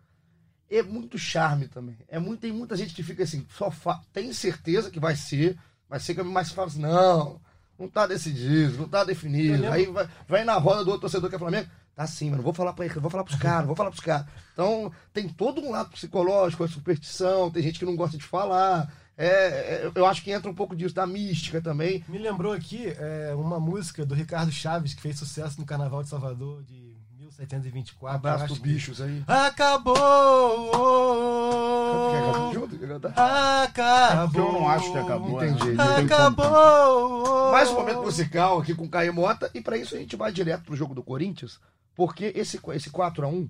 [0.70, 1.98] é muito charme também.
[2.08, 5.58] É muito, tem muita gente que fica assim, só fa- tem certeza que vai ser,
[5.88, 7.40] mas fica mais fala assim, não,
[7.78, 9.68] não tá decidido, não tá definido.
[9.72, 12.44] Aí vai, vai na roda do outro torcedor que é Flamengo, tá sim, mas não
[12.44, 14.26] vou falar para ele, vou falar pros caras, vou falar pros caras.
[14.54, 18.92] Então, tem todo um lado psicológico, a superstição, tem gente que não gosta de falar.
[19.16, 22.04] É, é, eu acho que entra um pouco disso, da mística também.
[22.08, 26.10] Me lembrou aqui é, uma música do Ricardo Chaves, que fez sucesso no Carnaval de
[26.10, 28.16] Salvador de 1724.
[28.16, 29.24] Abraço pros acho que- bichos aí.
[29.28, 29.94] Acabou!
[33.16, 34.26] Acabou!
[34.32, 35.40] Porque eu não acho que acabou.
[35.42, 35.50] né?
[35.50, 35.76] Entendi.
[35.80, 37.52] Acabou!
[37.52, 39.50] Mais um momento musical aqui com Caio Mota.
[39.54, 41.60] E para isso a gente vai direto pro jogo do Corinthians.
[41.96, 43.50] Porque esse, esse 4x1,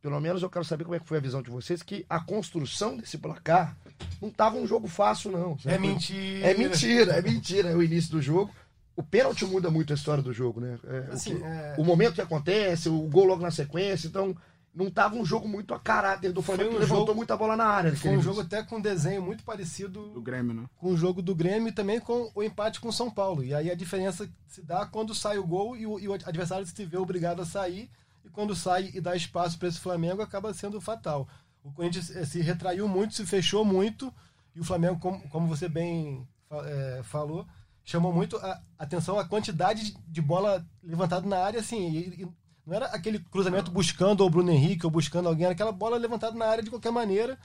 [0.00, 2.20] pelo menos eu quero saber como é que foi a visão de vocês, que a
[2.20, 3.76] construção desse placar
[4.20, 5.56] não tava um jogo fácil, não.
[5.64, 6.46] É mentira.
[6.46, 7.70] É mentira, é mentira.
[7.70, 8.50] É o início do jogo.
[8.96, 10.78] O pênalti muda muito a história do jogo, né?
[10.84, 14.36] É, o Assim, que- é- o momento que acontece, o gol logo na sequência, então
[14.74, 17.56] não tava um jogo muito a caráter do Flamengo, um que levantou jogo- muita bola
[17.56, 17.94] na área.
[17.96, 20.64] Foi um jogo até com um desenho muito parecido Do Grêmio, né?
[20.76, 23.42] com o jogo do Grêmio e também com o empate com o São Paulo.
[23.42, 26.64] E aí a diferença se dá quando sai o gol e o, e o adversário
[26.66, 27.90] se vê obrigado a sair.
[28.24, 31.26] E quando sai e dá espaço para esse Flamengo, acaba sendo fatal.
[31.64, 34.12] O Corinthians eh, se retraiu muito, se fechou muito.
[34.54, 37.46] E o Flamengo, como, como você bem eh, falou,
[37.84, 41.60] chamou muito a atenção a quantidade de- bola levantada na área.
[41.60, 42.28] Assim, e
[42.70, 46.36] não era aquele cruzamento buscando o Bruno Henrique ou buscando alguém, era aquela bola levantada
[46.36, 47.36] na área de qualquer maneira.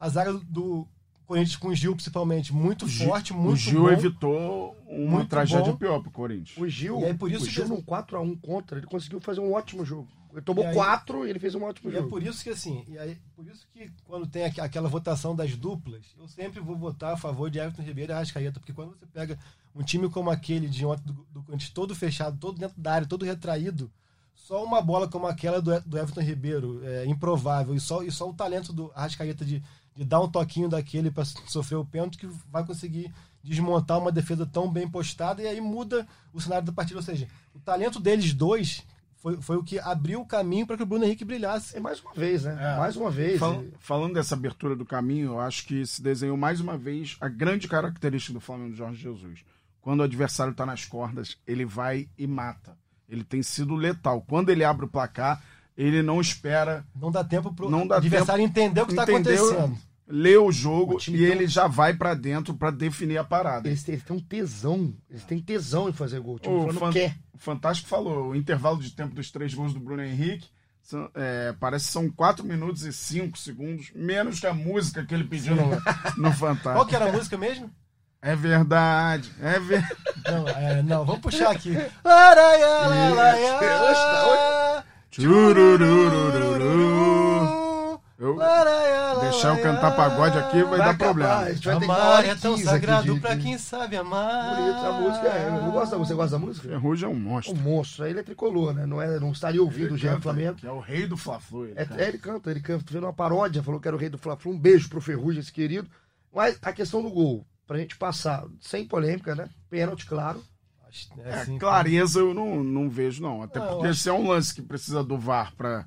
[0.00, 0.86] A zaga do-
[1.26, 3.90] Corinthians com o Gil, principalmente, muito Gil- forte, muito o Gil bom.
[3.90, 5.78] evitou uma Muito tragédia bom.
[5.78, 6.58] pior pro Corinthians.
[6.58, 9.40] O Gil, E aí, por isso o Gil que- num 4x1 contra, ele conseguiu fazer
[9.40, 10.06] um ótimo jogo.
[10.32, 12.10] Ele tomou E aí- 4 e ele fez um ótimo E é jogo.
[12.10, 15.56] por isso que assim, e aí, por isso que quando tem aqu- aquela votação das
[15.56, 19.06] duplas, eu sempre vou votar a favor de Everton Ribeiro e Arrascaeta, porque quando você
[19.06, 19.38] pega
[19.74, 23.06] um time como aquele de ontem do, do Corinthians, todo fechado, todo dentro da área,
[23.08, 23.90] todo retraído,
[24.34, 28.28] só uma bola como aquela do, do Everton Ribeiro, é, improvável, e só, e só
[28.28, 29.62] o talento do Arrascaeta de,
[29.94, 34.44] de dar um toquinho daquele para sofrer o pênalti que vai conseguir desmontar uma defesa
[34.46, 36.98] tão bem postada e aí muda o cenário da partida.
[36.98, 38.82] Ou seja, o talento deles dois
[39.16, 41.76] foi, foi o que abriu o caminho para que o Bruno Henrique brilhasse.
[41.76, 42.58] É mais uma vez, né?
[42.58, 42.76] É.
[42.78, 43.38] Mais uma vez.
[43.38, 47.28] Fal- falando dessa abertura do caminho, eu acho que se desenhou mais uma vez a
[47.28, 49.44] grande característica do Flamengo de Jorge Jesus.
[49.80, 52.76] Quando o adversário está nas cordas, ele vai e mata.
[53.08, 54.22] Ele tem sido letal.
[54.22, 55.42] Quando ele abre o placar,
[55.76, 59.02] ele não espera Não dá tempo para Não o dá adversário entender o que está
[59.04, 59.76] acontecendo.
[60.06, 63.68] ler o jogo O e um- ele já vai pra dentro pra definir a parada.
[63.68, 64.94] Eles têm, eles têm um tesão.
[65.10, 66.36] Eles têm tesão em fazer gol.
[66.36, 67.16] O time O, Fan- quer.
[67.32, 70.48] o Fantástico falou, o intervalo de tempo dos três gols do Bruno Henrique
[70.82, 75.14] são- é, parece que são 4 minutos e 5 segundos, menos que a música que
[75.14, 75.70] ele pediu no,
[76.18, 76.72] no Fantástico.
[76.74, 77.70] Qual que era a música mesmo?
[78.26, 79.94] É verdade, é verdade.
[80.26, 81.76] Não, é, não, vamos puxar aqui.
[82.02, 82.66] Laraia,
[83.14, 88.00] laraia, Tchurururururu.
[88.18, 88.38] Eu,
[89.20, 91.36] deixar eu cantar pagode aqui vai, dar acabar, problema.
[91.40, 93.42] A gente vai ter que dar Amar é tão 15 aqui sagrado de- pra de-
[93.42, 94.56] quem sabe amar.
[94.56, 95.48] Bonito, a música é.
[95.48, 96.06] Eu gosto da música.
[96.06, 96.68] Você gosta da música?
[96.68, 97.56] Ferrugem é um É um monstro.
[97.56, 98.04] monstro.
[98.04, 98.86] Aí ele é tricolor, né?
[98.86, 100.54] Não, é, não estaria ouvindo o Ele Jean canta, Flamengo.
[100.54, 101.66] Que é o rei do Fla-Flu.
[101.66, 102.02] ele É, canta.
[102.02, 102.84] é, ele canta, ele canta.
[102.90, 104.52] Fez uma paródia, falou que era o rei do Fla-Flu.
[104.52, 105.86] Um beijo pro Ferrugem, esse querido.
[106.34, 109.48] Mas a questão do gol, pra gente passar, sem polêmica, né?
[109.70, 110.42] Pênalti, claro.
[111.18, 113.42] É, É, assim, clareza eu não, não vejo, não.
[113.42, 115.86] Até Não, porque se é um lance que precisa do VAR pra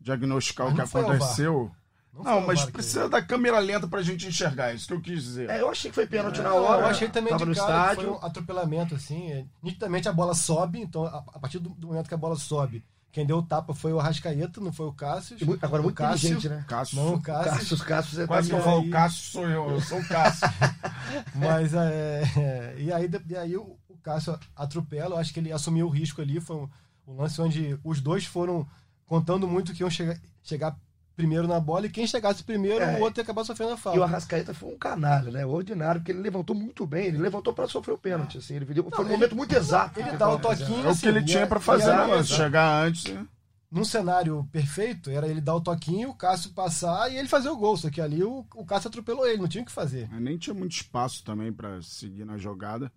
[0.00, 1.70] diagnosticar o que aconteceu.
[2.14, 5.00] Não Não, mas VAR que- precisa da câmera lenta pra gente enxergar, isso que eu
[5.02, 5.50] quis dizer.
[5.50, 6.82] É, eu achei que foi pênalti na Não, hora.
[6.82, 8.02] eu achei também Tava de no cara que estádio.
[8.04, 9.30] foi um atropelamento, assim.
[9.32, 12.36] é, nitidamente a bola sobe, então a, a partir do, do momento que a bola
[12.36, 15.36] sobe, quem deu o tapa foi o Arrascaeta, não foi o Cássio.
[15.62, 16.64] Agora, o muito Cássio, inteligente, né?
[16.68, 16.96] Cássio.
[16.96, 17.74] Não, o Cássio, Cássio.
[17.74, 20.48] os Cássios é Quase que eu falo, o Cássio sou eu, eu sou o Cássio.
[21.34, 25.50] Mas é, é, e aí, e aí o, o Cássio atropela, eu acho que ele
[25.52, 26.68] assumiu o risco ali, foi um,
[27.06, 28.68] um lance onde os dois foram
[29.06, 30.76] contando muito que iam chegar, chegar
[31.16, 32.98] primeiro na bola e quem chegasse primeiro, É.
[32.98, 34.02] o outro ia acabar sofrendo a E o falta.
[34.04, 35.46] Arrascaeta foi um canalha, né?
[35.46, 37.06] Ordinário, porque ele levantou muito bem.
[37.06, 38.54] Ele levantou pra sofrer o pênalti, assim.
[38.56, 39.98] Ele deu- foi um ele- momento muito exato.
[39.98, 40.86] Ele dá o toquinho.
[40.86, 42.36] É o que ele assim, tinha e pra é- fazer e é lance, isso.
[42.36, 43.04] chegar antes.
[43.12, 43.26] né?
[43.68, 47.56] num cenário perfeito, era ele dar o toquinho, o Cássio passar e ele fazer o
[47.56, 47.76] gol.
[47.76, 50.08] Só que ali o, o Cássio atropelou ele, não tinha o que fazer.
[50.10, 52.90] Mas Nem tinha muito espaço também pra seguir na jogada.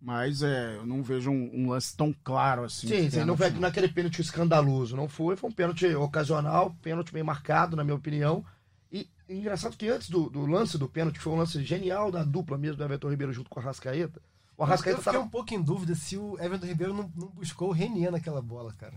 [0.00, 2.86] Mas é, eu não vejo um, um lance tão claro assim.
[2.86, 7.22] Sim, sim, não foi naquele pênalti escandaloso, não foi, foi um pênalti ocasional, pênalti bem
[7.22, 8.44] marcado, na minha opinião.
[8.92, 12.22] E engraçado que antes do, do lance do pênalti, que foi um lance genial da
[12.22, 14.20] dupla mesmo do Everton Ribeiro junto com o Arrascaeta,
[14.56, 15.24] o Eu Arrascaeta fiquei tava...
[15.24, 18.72] um pouco em dúvida se o Everton Ribeiro não, não buscou o Renier naquela bola,
[18.74, 18.94] cara.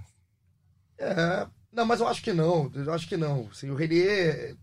[0.98, 3.48] É, não, mas eu acho que não, eu acho que não.
[3.52, 4.58] Assim, o Renier,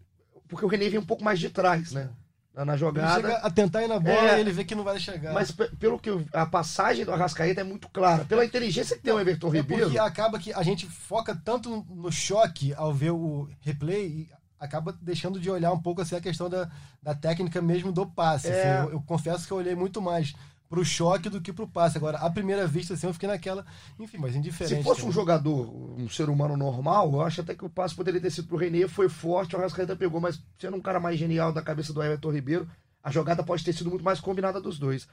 [0.48, 2.10] porque o Renier vem um pouco mais de trás, né?
[2.56, 3.14] Na, na Ele jogada.
[3.16, 4.38] chega a tentar ir na bola É.
[4.38, 5.34] e ele vê que não vai chegar.
[5.34, 8.24] Mas pe- pelo que eu- a passagem do Arrascaeta é muito clara.
[8.24, 9.82] Pela inteligência que tem o Everton é Ribeiro.
[9.84, 14.96] porque acaba que a gente foca tanto no choque ao ver o replay e acaba
[15.02, 16.66] deixando de olhar um pouco assim, a questão da,
[17.02, 18.48] da técnica mesmo do passe.
[18.48, 18.78] É.
[18.78, 18.86] assim.
[18.86, 20.34] eu, eu confesso que eu olhei muito mais
[20.68, 21.96] pro choque do que pro passe.
[21.96, 23.64] Agora, à primeira vista, assim, eu fiquei naquela.
[23.98, 24.76] Enfim, mas indiferente.
[24.76, 25.14] Se fosse um também.
[25.14, 28.56] jogador, um ser humano normal, eu acho até que o passe poderia ter sido pro
[28.56, 32.02] Renier, foi forte, o Arrascaeta pegou, mas sendo um cara mais genial da cabeça do
[32.02, 32.68] Everton Ribeiro,
[33.02, 35.08] a jogada pode ter sido muito mais combinada dos dois.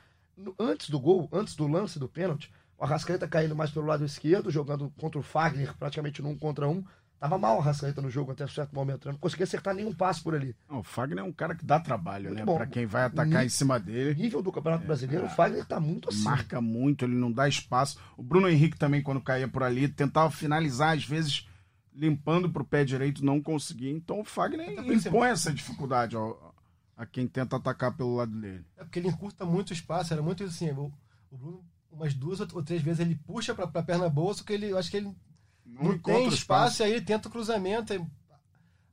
[0.60, 4.50] Antes do gol, antes do lance do pênalti, o Arrascaeta caindo mais pelo lado esquerdo,
[4.50, 6.84] jogando contra o Fagner, praticamente no um contra um.
[7.24, 9.14] Tava mal o Arrascaeta no jogo até um certo momento, né?
[9.14, 10.54] não conseguia acertar nenhum passe por ali.
[10.70, 12.46] Não, o Fagner é um cara que dá trabalho, Muito né?
[12.46, 12.58] bom.
[12.58, 14.22] Pra quem vai atacar em cima O dele.
[14.22, 16.22] nível do Campeonato Brasileiro, o Fagner tá muito assim.
[16.22, 17.98] Marca muito, ele não dá espaço.
[18.18, 21.48] O Bruno Henrique também, quando caía por ali, tentava finalizar, às vezes
[21.96, 23.90] limpando pro pé direito, não conseguia.
[23.92, 26.54] Então o Fagner impõe essa dificuldade ao-
[26.98, 28.66] a quem tenta atacar pelo lado dele.
[28.76, 30.72] É porque ele encurta muito o espaço, era muito assim.
[30.72, 30.92] O,
[31.32, 34.52] o Bruno, umas duas ou três vezes, ele puxa pra, pra perna boa, só que
[34.52, 35.16] ele, eu acho que ele
[35.66, 37.94] Não, não, tem espaço, e aí tenta o cruzamento.
[37.94, 38.06] e,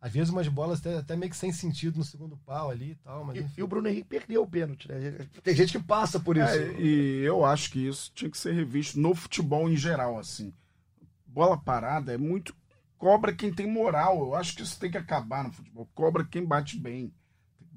[0.00, 2.94] às vezes umas bolas até, até meio que sem sentido no segundo pau ali e
[2.96, 5.28] tal, mas E, e o Bruno Henrique perdeu o pênalti, né?
[5.42, 6.48] Tem gente que passa por isso.
[6.48, 10.54] É, e eu acho que isso tinha que ser revisto no futebol em geral, assim.
[11.26, 12.54] Bola parada é muito.
[12.96, 14.20] Cobra quem tem moral.
[14.20, 15.88] Eu acho que isso tem que acabar no futebol.
[15.94, 17.12] Cobra quem bate bem.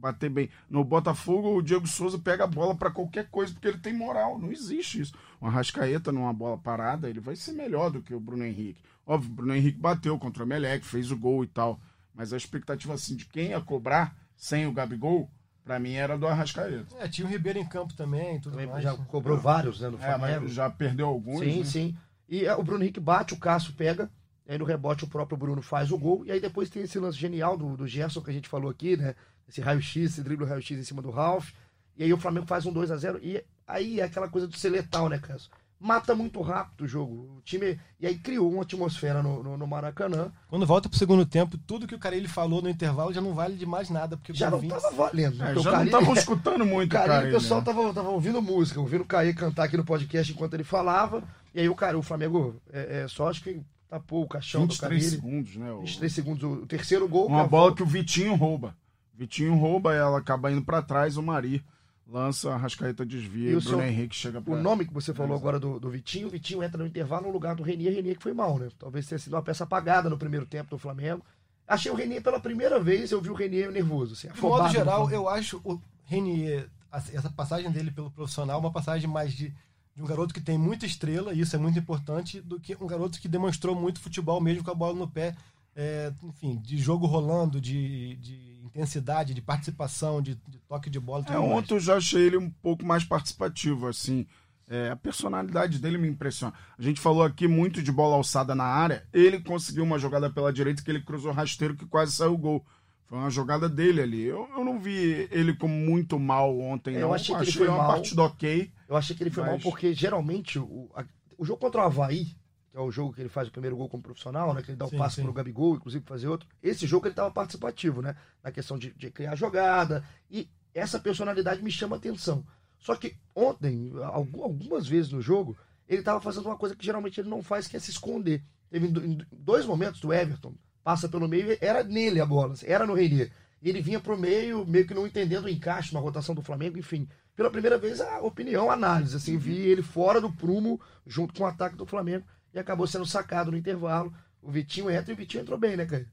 [0.04, 0.50] Bater bem.
[0.70, 4.38] No Botafogo, o Diego Souza pega a bola pra qualquer coisa, porque ele tem moral.
[4.38, 5.14] Não existe isso.
[5.40, 8.82] O Arrascaeta numa bola parada, ele vai ser melhor do que o Bruno Henrique.
[9.08, 11.80] Óbvio, o Bruno Henrique bateu contra o Melec, fez o gol e tal.
[12.14, 15.32] Mas a expectativa assim de quem ia cobrar sem o Gabigol,
[15.64, 16.86] pra mim era do Arrascaeta.
[17.00, 18.84] É, tinha o Ribeiro em campo também, tudo Também mais.
[18.84, 20.42] já cobrou vários, né, no É, Flamengo.
[20.42, 21.40] mas já perdeu alguns.
[21.40, 21.64] Sim, né?
[21.64, 21.98] sim.
[22.28, 24.12] E é, o Bruno Henrique bate, o Cássio pega,
[24.50, 27.18] aí no rebote o próprio Bruno faz o gol, e aí depois tem esse lance
[27.18, 29.16] genial do, do Gerson que a gente falou aqui, né?
[29.48, 31.50] Esse raio-x, esse drible raio-x em cima do Ralph,
[31.98, 34.58] e aí o Flamengo faz um 2 a 0 e aí é aquela coisa do
[34.58, 35.50] ser letal, né, Cássio?
[35.80, 37.14] mata muito rápido o jogo.
[37.38, 37.78] O time.
[38.00, 40.32] E aí criou uma atmosfera no, no, no Maracanã.
[40.48, 43.34] Quando volta pro segundo tempo, tudo que o cara ele falou no intervalo já não
[43.34, 44.16] vale de mais nada.
[44.16, 45.36] Porque Já com não 20 tava valendo.
[45.36, 45.52] né?
[45.52, 47.28] É, já não Carille- estavam escutando muito, O Carilli, cara.
[47.28, 50.64] o pessoal tava, tava ouvindo música, ouvindo o Caí cantar aqui no podcast enquanto ele
[50.64, 51.22] falava.
[51.54, 54.72] E aí o cara, o Flamengo é, é só acho que tapou o caixão do
[54.72, 55.10] 23 Carilli.
[55.18, 55.70] segundos, né?
[55.74, 56.44] O- 23 segundos.
[56.44, 57.28] O terceiro gol.
[57.28, 58.74] Uma cara, bola que o Vitinho rouba.
[59.16, 61.64] Vitinho rouba, ela acaba indo pra trás, o Mari
[62.08, 64.54] lança, a Rascaeta desvia E o Bruno seu- Henrique chega pra...
[64.54, 67.32] O nome que você falou agora do, do Vitinho, o Vitinho entra no intervalo no
[67.32, 68.70] lugar do Renier, Renier que foi mal, né?
[68.78, 71.24] Talvez tenha sido uma peça apagada no primeiro tempo do Flamengo.
[71.68, 74.14] Achei o Renier pela primeira vez, eu vi o Renier nervoso.
[74.14, 79.10] Assim, De modo geral, eu acho o Renier, essa passagem dele pelo profissional, uma passagem
[79.10, 79.54] mais de,
[79.96, 82.86] de um garoto que tem muita estrela, e isso é muito importante, do que um
[82.88, 85.36] garoto que demonstrou muito futebol mesmo com a bola no pé,
[85.76, 91.22] é, enfim, de jogo rolando, de, de intensidade, de participação, de, de toque de bola.
[91.24, 91.52] É, tudo mais.
[91.52, 94.26] ontem eu já achei ele um pouco mais participativo, assim.
[94.68, 96.54] É, a personalidade dele me impressiona.
[96.78, 99.06] A gente falou aqui muito de bola alçada na área.
[99.14, 102.66] Ele conseguiu uma jogada pela direita que ele cruzou rasteiro que quase saiu o gol.
[103.06, 104.24] Foi uma jogada dele ali.
[104.24, 107.10] Eu, eu não vi ele como muito mal ontem, É, não.
[107.10, 107.88] eu achei que ele foi uma mal.
[107.88, 108.72] partida ok.
[108.90, 111.06] Eu achei que ele foi Mas- mal porque geralmente o, a-
[111.38, 112.28] o jogo contra o Havaí,
[112.74, 114.64] que é o jogo que ele faz o primeiro gol como profissional, né?
[114.64, 115.22] Que ele dá o Sim, passe sim.
[115.22, 116.50] pro Gabigol, inclusive fazer outro.
[116.62, 118.16] Esse jogo ele estava participativo, né?
[118.44, 120.04] Na questão de, de criar jogada.
[120.32, 122.44] E essa personalidade me chama atenção.
[122.80, 125.56] Só que ontem, algu- algumas vezes no jogo,
[125.88, 128.44] ele estava fazendo uma coisa que geralmente ele não faz, que é se esconder.
[128.72, 128.88] Teve
[129.32, 133.32] dois momentos do Everton, passa pelo meio, era nele a bola, era no Renier.
[133.62, 136.78] E ele vinha pro meio, meio que não entendendo o encaixe na rotação do Flamengo,
[136.80, 137.08] enfim.
[137.36, 141.44] Pela primeira vez, a opinião, a análise, assim, vi ele fora do prumo, junto com
[141.44, 144.14] o ataque do Flamengo, e acabou sendo sacado no intervalo.
[144.42, 146.08] O Vitinho entra e o Vitinho entrou bem, né, Caio?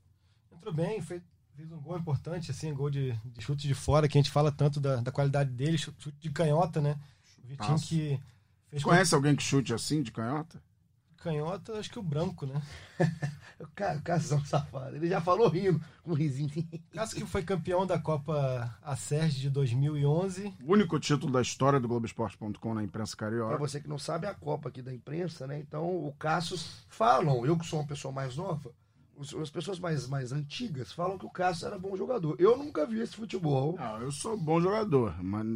[0.53, 1.23] Entrou bem, fez,
[1.55, 4.51] fez um gol importante, assim, gol de, de chute de fora, que a gente fala
[4.51, 6.99] tanto da, da qualidade dele, chute de canhota, né?
[7.43, 8.21] O Vitinho que
[8.69, 10.63] fez com Conhece alguém que chute assim, de canhota?
[11.21, 12.61] Canhota, acho que o branco, né?
[14.03, 14.97] Casão safado.
[14.97, 16.51] Ele já falou rindo, com um risinho.
[16.93, 20.55] Caso que foi campeão da Copa Acerge de 2011.
[20.65, 23.59] O único título da história do Globoesporte.com na imprensa Pra carioca.
[23.59, 25.59] você que não sabe, é a Copa aqui da imprensa, né?
[25.59, 28.73] Então, o Cassius falam, eu que sou uma pessoa mais nova,
[29.21, 32.37] as pessoas mais, mais antigas falam que o Cassius era bom jogador.
[32.39, 33.77] Eu nunca vi esse futebol.
[33.77, 35.47] Não, eu sou bom jogador, mas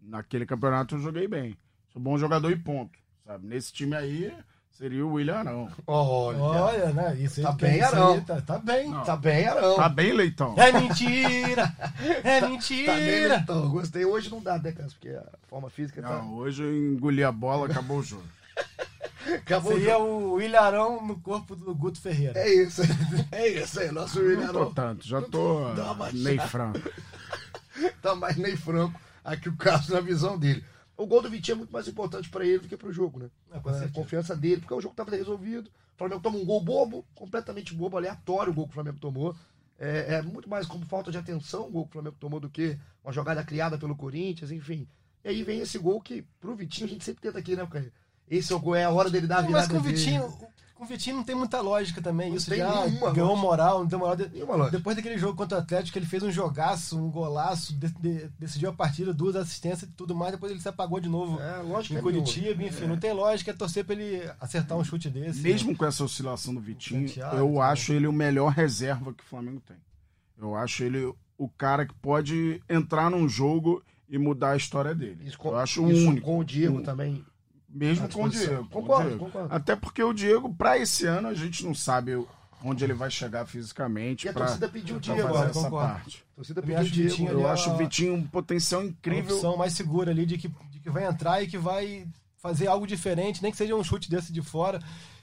[0.00, 1.58] naquele campeonato eu joguei bem.
[1.92, 2.96] Sou bom jogador e ponto.
[3.24, 3.46] Sabe?
[3.46, 4.32] Nesse time aí
[4.72, 5.68] seria o William Arão.
[5.86, 7.16] Olha, Olha, né?
[7.18, 8.20] Isso aí, Tá bem, aí Arão.
[8.20, 8.88] tá, tá bem.
[8.90, 9.02] Não.
[9.04, 9.76] tá bem, Arão.
[9.76, 10.54] Tá bem, Leitão?
[10.56, 11.74] É mentira!
[12.24, 13.36] É Tá bem, mentira!
[13.42, 13.68] então.
[13.70, 14.04] Gostei.
[14.04, 14.94] Hoje não dá, né, Cassius?
[14.94, 16.08] Porque a forma física tá...
[16.18, 18.24] Não, hoje eu engoli a bola, acabou o jogo.
[19.34, 20.34] Acabou o Seria jogo.
[20.34, 22.38] o Ilharão no corpo do Guto Ferreira.
[22.38, 22.82] É isso.
[23.30, 23.90] É isso aí.
[23.90, 26.80] Nosso William Não tô Arão tanto, já tô Dá uma Ney Franco.
[28.00, 30.64] tá mais Ney Franco aqui o Cassius na visão dele.
[30.98, 33.30] O gol do Vitinho é muito mais importante pra ele do que pro jogo, né?
[33.52, 35.68] Ah, com a confiança dele, porque o jogo estava resolvido.
[35.94, 39.34] O Flamengo toma um gol bobo, completamente bobo, aleatório o gol que o Flamengo tomou.
[39.78, 42.50] É, é muito mais como falta de atenção o gol que o Flamengo tomou do
[42.50, 44.88] que uma jogada criada pelo Corinthians, enfim.
[45.24, 47.92] E aí vem esse gol que, pro Vitinho, a gente sempre tenta aqui, né, Caio?
[48.28, 50.20] Esse é o gol, é a hora dele dar a virada mas com o dele.
[50.78, 52.30] Com o Vitinho não tem muita lógica também.
[52.30, 53.46] Não Isso tem já nenhuma ganhou lógica.
[53.48, 54.14] moral, não tem moral.
[54.14, 54.28] De-.
[54.70, 58.70] Depois daquele jogo contra o Atlético, ele fez um jogaço, um golaço, de- de- decidiu
[58.70, 60.30] a partida, duas assistências e tudo mais.
[60.32, 62.22] Depois ele se apagou de novo É, lógica em nenhuma.
[62.22, 63.50] Curitiba, enfim, não tem lógica.
[63.50, 65.40] É torcer pra ele acertar um chute desse.
[65.40, 67.60] Mesmo com essa oscilação do Vitinho, Santiago, eu então.
[67.62, 69.76] acho ele o melhor reserva que o Flamengo tem.
[70.40, 75.24] Eu acho ele o cara que pode entrar num jogo e mudar a história dele.
[75.26, 76.24] Isso com, eu acho o isso único.
[76.24, 77.24] com o Diego Um- também.
[77.68, 78.28] Mesmo com o.
[78.28, 78.66] Diego.
[78.70, 79.24] Concordo, Diego.
[79.26, 79.54] concordo.
[79.54, 82.24] Até porque o Diego, pra esse ano, a gente não sabe
[82.64, 84.26] onde ele vai chegar fisicamente.
[84.26, 85.92] E a pra, torcida pediu o Diego, fazer ó, essa concordo.
[85.92, 86.24] parte.
[86.32, 87.10] A torcida pediu o acho Diego.
[87.10, 89.34] Vitinho Eu acho a- o Vitinho um potencial Uma incrível.
[89.36, 92.06] opção mais segura ali de que, de que vai entrar e que vai
[92.38, 94.80] fazer algo diferente, nem que seja um chute desse de fora.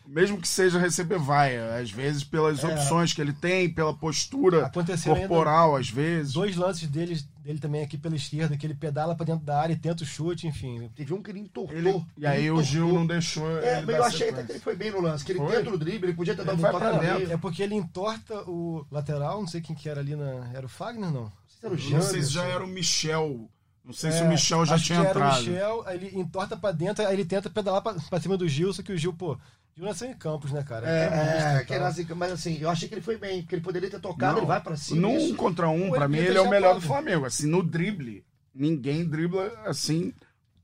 [0.07, 2.67] Mesmo que seja receber vai, às vezes pelas É.
[2.67, 6.33] opções que ele tem, pela postura Aconteceu corporal, às vezes.
[6.33, 9.73] Dois lances dele, dele também aqui pela esquerda, que ele pedala pra dentro da área
[9.73, 10.89] e tenta o chute, enfim.
[10.95, 11.75] Teve um que ele entortou.
[11.75, 13.49] Ele- e aí Ele o Gil não deixou.
[13.59, 15.39] É, ele mas dar eu achei até que ele foi bem no lance, que ele
[15.39, 15.55] Foi?
[15.57, 17.31] tenta no drible, ele podia ter dado um toque dentro.
[17.33, 20.49] É porque ele entorta o lateral, não sei quem que era ali na.
[20.53, 21.23] Era o Fagner, não?
[21.23, 23.49] Não sei se era o Não sei se já era o Michel.
[23.83, 25.43] Não sei se É, o Michel já acho tinha que era o entrado.
[25.45, 28.81] Michel, aí ele entorta pra dentro, aí ele tenta pedalar pra cima do Gil, só
[28.81, 29.37] que o Gil, pô,
[29.75, 30.87] Gil nasceu em Campos, né, cara?
[30.89, 31.91] É, é, que era tal.
[31.91, 34.39] assim, mas assim, eu achei que ele foi bem, porque ele poderia ter tocado, Não,
[34.39, 35.01] ele vai pra cima.
[35.01, 36.81] Num isso- contra um, pra mim, ele é o melhor do.
[36.81, 37.25] Flamengo.
[37.25, 40.13] Assim, no drible, ninguém dribla assim,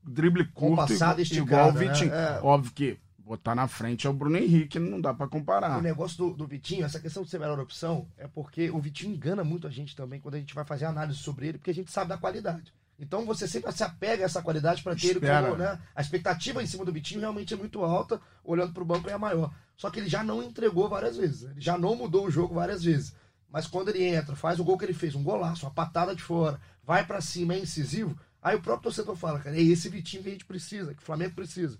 [0.02, 1.92] drible curto passada igual, esticada, igual o né?
[1.92, 2.14] Vitinho.
[2.14, 2.40] É.
[2.42, 5.78] Óbvio que botar na frente é o Bruno Henrique, não dá pra comparar.
[5.78, 8.80] O negócio do, do Vitinho, essa questão de ser a melhor opção, é porque o
[8.80, 11.70] Vitinho engana muito a gente também quando a gente vai fazer análise sobre ele, porque
[11.70, 12.72] a gente sabe da qualidade.
[13.02, 15.76] Então você sempre se apega a essa qualidade para ter ele como, né?
[15.92, 19.18] A expectativa em cima do Vitinho realmente é muito alta, olhando para o banco é
[19.18, 19.52] maior.
[19.76, 22.84] Só que ele já não entregou várias vezes, ele já não mudou o jogo várias
[22.84, 23.12] vezes.
[23.50, 26.22] Mas quando ele entra, faz o gol que ele fez, um golaço, uma patada de
[26.22, 30.22] fora, vai para cima, é incisivo, aí o próprio torcedor fala, cara, é esse Vitinho
[30.22, 31.76] que a gente precisa, que o Flamengo precisa.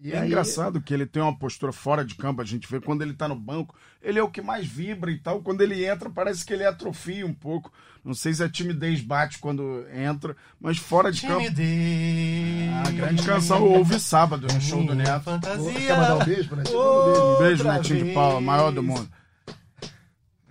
[0.00, 2.80] E é aí- engraçado que ele tem uma postura fora de campo, a gente vê
[2.80, 5.40] quando ele tá no banco, ele é o que mais vibra e tal.
[5.40, 7.72] Quando ele entra, parece que ele atrofia um pouco.
[8.04, 11.40] Não sei se a timidez bate quando entra, mas fora de campo.
[11.44, 12.86] Timidez.
[12.86, 15.22] A grande canção eu ouvi sábado no show do Neto.
[15.24, 15.72] fantasia.
[15.72, 16.62] Quer mandar um beijo, né?
[16.70, 19.08] Outra Um beijo, Netinho de Paula, maior do mundo.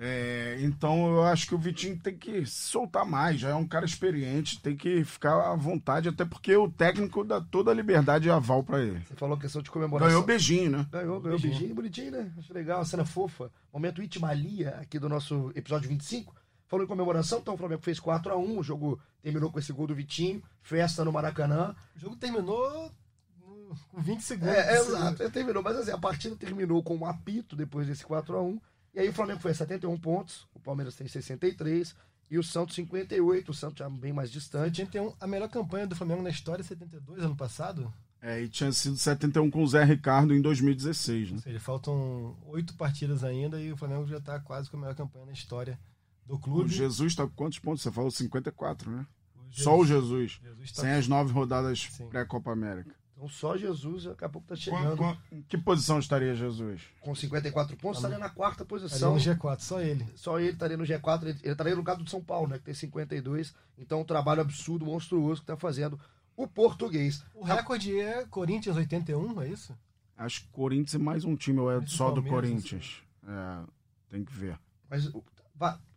[0.06, 3.66] É, então eu acho que o Vitinho tem que se soltar mais, já é um
[3.66, 8.28] cara experiente, tem que ficar à vontade, até porque o técnico dá toda a liberdade
[8.28, 9.00] e aval pra ele.
[9.08, 10.10] Você falou questão de comemoração.
[10.10, 10.88] Ganhou beijinho, né?
[10.92, 12.30] Ganhou, ganhou beijinho, bonitinho, né?
[12.38, 13.50] Acho legal, a cena fofa.
[13.72, 16.36] Momento Itmalia, aqui do nosso episódio 25.
[16.68, 19.96] Falou em comemoração, então o Flamengo fez 4x1, o jogo terminou com esse gol do
[19.96, 21.74] Vitinho, festa no Maracanã.
[21.96, 22.92] O jogo terminou
[23.40, 24.54] no- com 20 segundos.
[24.54, 28.04] É, é exato, é, terminou, mas assim, a partida terminou com um apito depois desse
[28.04, 28.60] 4x1.
[28.94, 31.96] E aí o Flamengo foi a 71 pontos, o Palmeiras tem 63
[32.30, 34.82] e o Santos 58, o Santos já bem mais distante.
[34.82, 37.92] 81, a melhor campanha do Flamengo na história, 72, ano passado.
[38.22, 41.36] É, e tinha sido 71 com o Zé Ricardo em 2016, né?
[41.38, 44.96] Ou seja, faltam oito partidas ainda e o Flamengo já está quase com a melhor
[44.96, 45.78] campanha na história
[46.26, 46.70] do O clube.
[46.72, 47.82] Jesus tá com quantos pontos?
[47.82, 49.06] Você falou 54, né?
[49.36, 50.40] O Só o Jesus.
[50.42, 52.96] Jesus tá- Sem as nove rodadas pré-Copa América.
[53.24, 56.82] Então só Jesus daqui a pouco tá Quan- chegando quan- em que posição estaria Jesus?
[57.00, 59.14] com 54 pontos, estaria na quarta ali posição.
[59.14, 60.06] no G4, só ele.
[60.16, 62.58] Só ele estaria no G4, ele, ele estaria no lugar do São Paulo, né?
[62.58, 63.56] Que tem 52.
[63.78, 65.98] Então, um trabalho absurdo, monstruoso que tá fazendo
[66.36, 67.24] o português.
[67.34, 69.74] O recorde é Corinthians 81, é isso?
[70.18, 73.02] Acho que Corinthians é mais um time, ou é só do Corinthians?
[73.26, 73.64] É,
[74.10, 74.60] tem que ver.
[74.90, 75.10] Mas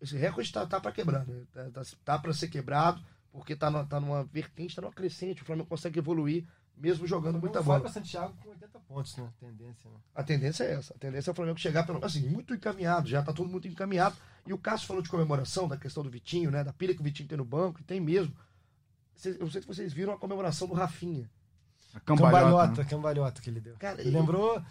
[0.00, 1.42] esse recorde tá, tá para quebrar, né?
[1.52, 3.02] Tá, tá, tá para ser quebrado,
[3.32, 5.42] porque tá, numa- tá numa vertente, tá numa crescente.
[5.42, 6.46] O Flamengo consegue evoluir,
[6.76, 7.80] mesmo jogando muita Não vai bola.
[7.90, 9.28] para Santiago com 80 pontos, né?
[9.40, 9.96] Tendência, né?
[10.14, 10.94] A tendência é essa.
[10.94, 14.16] A tendência é o Flamengo chegar, pelo assim, muito encaminhado, já tá todo muito encaminhado.
[14.46, 16.62] E o Cássio falou de comemoração, da questão do Vitinho, né?
[16.62, 18.34] Da pilha que o Vitinho tem no banco, e tem mesmo.
[19.14, 21.28] Cês- Eu não sei se vocês viram a comemoração do Rafinha.
[21.94, 22.40] A cambalhota.
[22.44, 22.88] Cambalhota, né?
[22.88, 23.76] cambalhota que ele deu.
[23.78, 24.62] Cara, Ele lembrou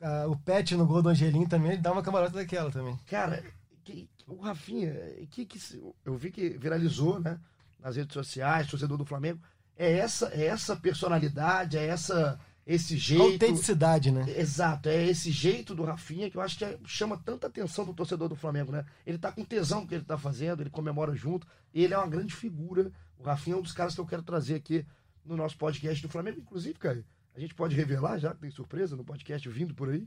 [0.00, 2.98] ah, o Pet no gol do Angelim também, ele dá uma cambalhota daquela também.
[3.06, 3.42] Cara,
[3.84, 4.92] que- o Rafinha,
[5.30, 7.38] que, que se- eu vi que viralizou, né?
[7.78, 9.40] Nas redes sociais, torcedor do Flamengo.
[9.82, 13.22] É essa, é essa personalidade, é essa, esse jeito.
[13.22, 14.24] Autenticidade, né?
[14.38, 17.92] Exato, é esse jeito do Rafinha que eu acho que é- chama tanta atenção do
[17.92, 18.84] torcedor do Flamengo, né?
[19.04, 21.98] Ele tá com tesão do que ele tá fazendo, ele comemora junto, e ele é
[21.98, 22.92] uma grande figura.
[23.18, 24.86] O Rafinha é um dos caras que eu quero trazer aqui
[25.24, 26.38] no nosso podcast do Flamengo.
[26.38, 27.04] Inclusive, cara,
[27.34, 30.06] a gente pode revelar já, que tem surpresa no podcast vindo por aí.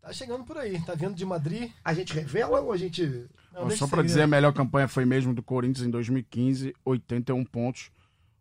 [0.00, 1.72] Tá chegando por aí, tá vindo de Madrid.
[1.84, 3.26] A gente revela ou a gente.
[3.52, 7.90] Não, só para dizer, a melhor campanha foi mesmo do Corinthians em 2015, 81 pontos.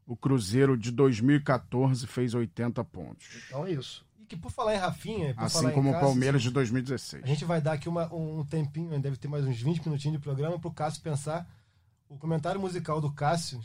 [0.07, 3.27] O Cruzeiro de 2014 fez 80 pontos.
[3.47, 4.05] Então é isso.
[4.19, 7.23] E que por falar em Rafinha, por Assim falar em como o Palmeiras de 2016.
[7.23, 10.23] A gente vai dar aqui uma- um tempinho, deve ter mais uns 20 minutinhos de
[10.23, 11.45] programa pro Cássio pensar
[12.09, 13.59] o comentário musical do Cássio.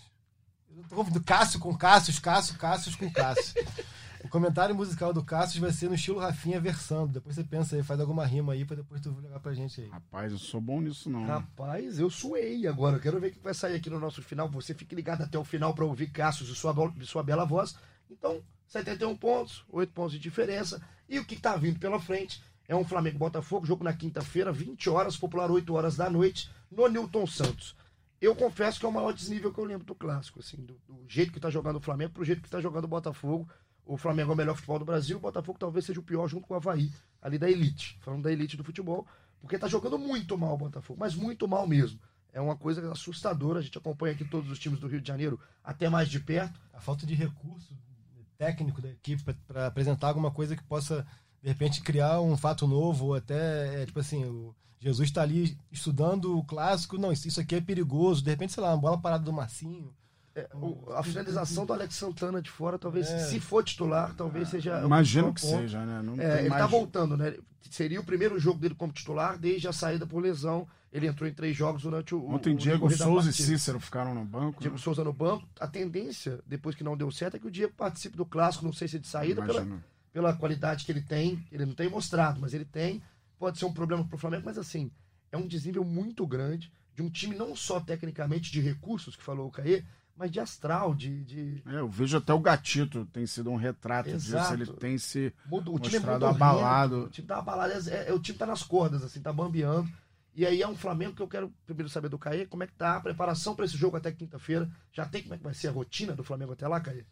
[0.76, 3.54] Eu tô confundindo Cássio com Cássio, Cássio, Cássio com Cássio.
[4.24, 7.12] o comentário musical do Cássio vai ser no estilo Rafinha versando.
[7.12, 9.88] Depois você pensa aí, faz alguma rima aí pra depois tu jogar pra gente aí.
[9.88, 11.24] Rapaz, eu sou bom nisso não.
[11.24, 12.96] Rapaz, eu suei agora.
[12.96, 14.48] Eu quero ver o que vai sair aqui no nosso final.
[14.50, 17.76] Você fique ligado até o final para ouvir Cassius e sua, e sua bela voz.
[18.10, 20.80] Então, 71 pontos, 8 pontos de diferença.
[21.08, 24.88] E o que está vindo pela frente é um Flamengo Botafogo, jogo na quinta-feira, 20
[24.88, 27.76] horas, popular 8 horas da noite, no Newton Santos.
[28.20, 31.04] Eu confesso que é o maior desnível que eu lembro do clássico, assim, do, do
[31.08, 33.48] jeito que está jogando o Flamengo pro jeito que está jogando o Botafogo.
[33.84, 36.46] O Flamengo é o melhor futebol do Brasil, o Botafogo talvez seja o pior junto
[36.46, 39.06] com o Havaí, ali da elite, falando da elite do futebol,
[39.40, 41.98] porque tá jogando muito mal o Botafogo, mas muito mal mesmo.
[42.32, 45.38] É uma coisa assustadora, a gente acompanha aqui todos os times do Rio de Janeiro
[45.62, 46.58] até mais de perto.
[46.72, 47.76] A falta de recurso
[48.38, 51.06] técnico da equipe para apresentar alguma coisa que possa,
[51.42, 55.56] de repente, criar um fato novo, ou até, é, tipo assim, o Jesus está ali
[55.70, 59.00] estudando o clássico, não, isso, isso aqui é perigoso, de repente, sei lá, uma bola
[59.00, 59.94] parada do Marcinho.
[60.34, 63.18] É, o- a finalização do Alex Santana de fora, talvez, É.
[63.18, 64.80] se for titular, talvez seja.
[64.82, 65.58] o Imagino que ponto.
[65.60, 66.00] seja, né?
[66.02, 67.36] Não É, tem ele tá voltando, né?
[67.70, 70.66] Seria o primeiro jogo dele como titular desde a saída por lesão.
[70.90, 72.26] Ele entrou em três jogos durante o.
[72.28, 73.32] Ontem o Diego decorrer da Souza e.
[73.32, 74.60] Cícero ficaram no banco.
[74.60, 74.82] Diego né?
[74.82, 75.46] Souza no banco.
[75.60, 78.72] A tendência, depois que não deu certo, é que o Diego participe do clássico, não
[78.72, 79.66] sei se de saída, pela,
[80.12, 81.46] pela qualidade que ele tem.
[81.52, 83.02] Ele não tem mostrado, mas ele tem.
[83.38, 84.90] Pode ser um problema pro Flamengo, mas assim,
[85.30, 89.48] é um desnível muito grande de um time não só tecnicamente de recursos, que falou
[89.48, 89.82] o Caê,
[90.16, 91.24] mas de astral, de.
[91.24, 94.56] de É, eu vejo até o Gatito tem sido um retrato Exato.
[94.56, 94.70] disso.
[94.72, 96.94] Ele tem se o time é mostrado abalado.
[96.94, 99.90] horrendo, O time tá abalado, é, é- o time tá nas cordas, assim, tá bambeando.
[100.34, 102.72] E aí é um Flamengo que eu quero primeiro saber do Caê, como é que
[102.72, 104.70] tá a preparação para esse jogo até quinta-feira?
[104.90, 107.04] Já tem como é que vai ser a rotina do Flamengo até lá, Caê?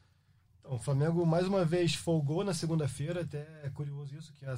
[0.61, 4.49] Então, o Flamengo mais uma vez folgou na segunda-feira, até é curioso isso, que é
[4.49, 4.57] a,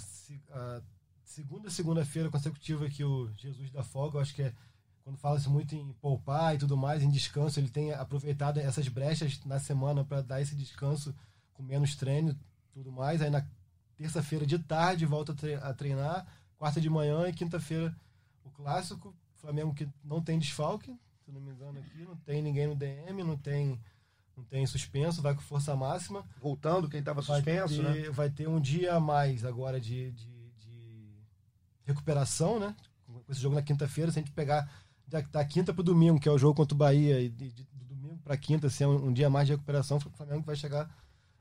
[0.53, 0.83] a
[1.25, 4.53] segunda segunda-feira consecutiva que o Jesus dá folga, eu acho que é
[5.03, 9.41] quando fala-se muito em poupar e tudo mais, em descanso, ele tem aproveitado essas brechas
[9.45, 11.15] na semana para dar esse descanso
[11.53, 12.37] com menos treino
[12.73, 13.21] tudo mais.
[13.21, 13.45] Aí na
[13.97, 16.27] terça-feira de tarde volta a treinar,
[16.57, 17.95] quarta de manhã e quinta-feira
[18.45, 19.15] o clássico.
[19.37, 23.25] Flamengo que não tem desfalque, se não me engano aqui, não tem ninguém no DM,
[23.25, 23.81] não tem
[24.37, 26.25] não tem suspenso, vai com força máxima.
[26.41, 28.11] Voltando, quem estava suspenso, ter, né?
[28.11, 31.15] Vai ter um dia a mais agora de, de, de
[31.85, 32.75] recuperação, né?
[33.05, 34.73] Com esse jogo na quinta-feira, se a gente pegar
[35.13, 37.53] da, da quinta para o domingo, que é o jogo contra o Bahia, e de,
[37.53, 40.43] de, do domingo para quinta, se é um, um, dia mais de recuperação, o Flamengo
[40.43, 40.91] vai chegar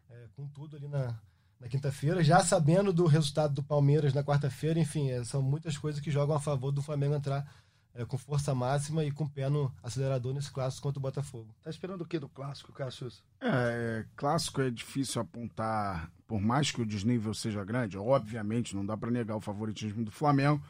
[0.10, 1.18] é, com tudo ali na,
[1.58, 6.02] na quinta-feira, já sabendo do resultado do Palmeiras na quarta-feira, enfim, é, são muitas coisas
[6.02, 7.50] que jogam a favor do Flamengo entrar
[7.94, 11.56] é, com força máxima e com o pé no acelerador nesse clássico contra o Botafogo.
[11.64, 13.24] Tá esperando o que do clássico, Cassius?
[13.40, 18.98] É, clássico é difícil apontar, por mais que o desnível seja grande, obviamente não dá
[18.98, 20.62] para negar o favoritismo do Flamengo,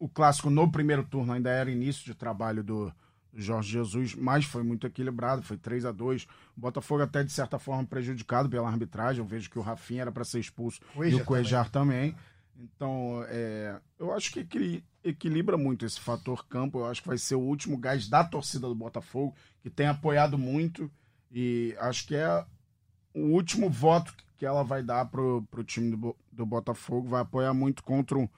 [0.00, 2.92] o clássico no primeiro turno ainda era início de trabalho do,
[3.32, 6.26] Jorge Jesus, mas foi muito equilibrado, foi 3 a 2
[6.56, 9.20] O Botafogo até de certa forma prejudicado pela arbitragem.
[9.20, 12.12] Eu vejo que o Rafinha era para ser expulso e o Cuejar também.
[12.12, 12.30] também.
[12.58, 16.80] Então, é, eu acho que equilibra muito esse fator campo.
[16.80, 20.36] Eu acho que vai ser o último gás da torcida do Botafogo, que tem apoiado
[20.36, 20.90] muito.
[21.30, 22.44] E acho que é
[23.14, 27.08] o último voto que ela vai dar pro, pro time do, do Botafogo.
[27.08, 28.28] Vai apoiar muito contra um,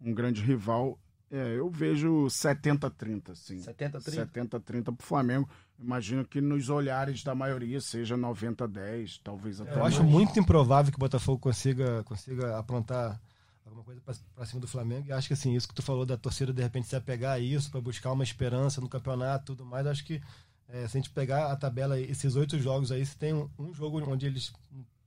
[0.00, 0.98] um grande rival.
[1.30, 3.58] É, eu vejo 70-30, sim.
[3.58, 4.30] 70-30?
[4.32, 5.48] 70-30 pro Flamengo.
[5.78, 9.94] Imagino que nos olhares da maioria seja 90-10, talvez até Eu mais.
[9.94, 13.20] acho muito improvável que o Botafogo consiga, consiga aprontar
[13.64, 14.00] alguma coisa
[14.34, 15.08] para cima do Flamengo.
[15.08, 17.38] E acho que assim, isso que tu falou da torcida de repente se apegar a
[17.38, 20.22] isso, para buscar uma esperança no campeonato tudo mais, acho que
[20.68, 23.72] é, se a gente pegar a tabela, esses oito jogos aí, se tem um, um
[23.72, 24.52] jogo onde eles,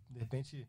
[0.09, 0.67] de repente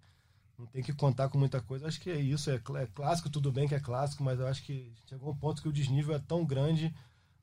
[0.62, 1.86] não tem que contar com muita coisa.
[1.86, 4.62] Acho que é isso, é, é, clássico, tudo bem que é clássico, mas eu acho
[4.62, 6.94] que chegou um ponto que o desnível é tão grande,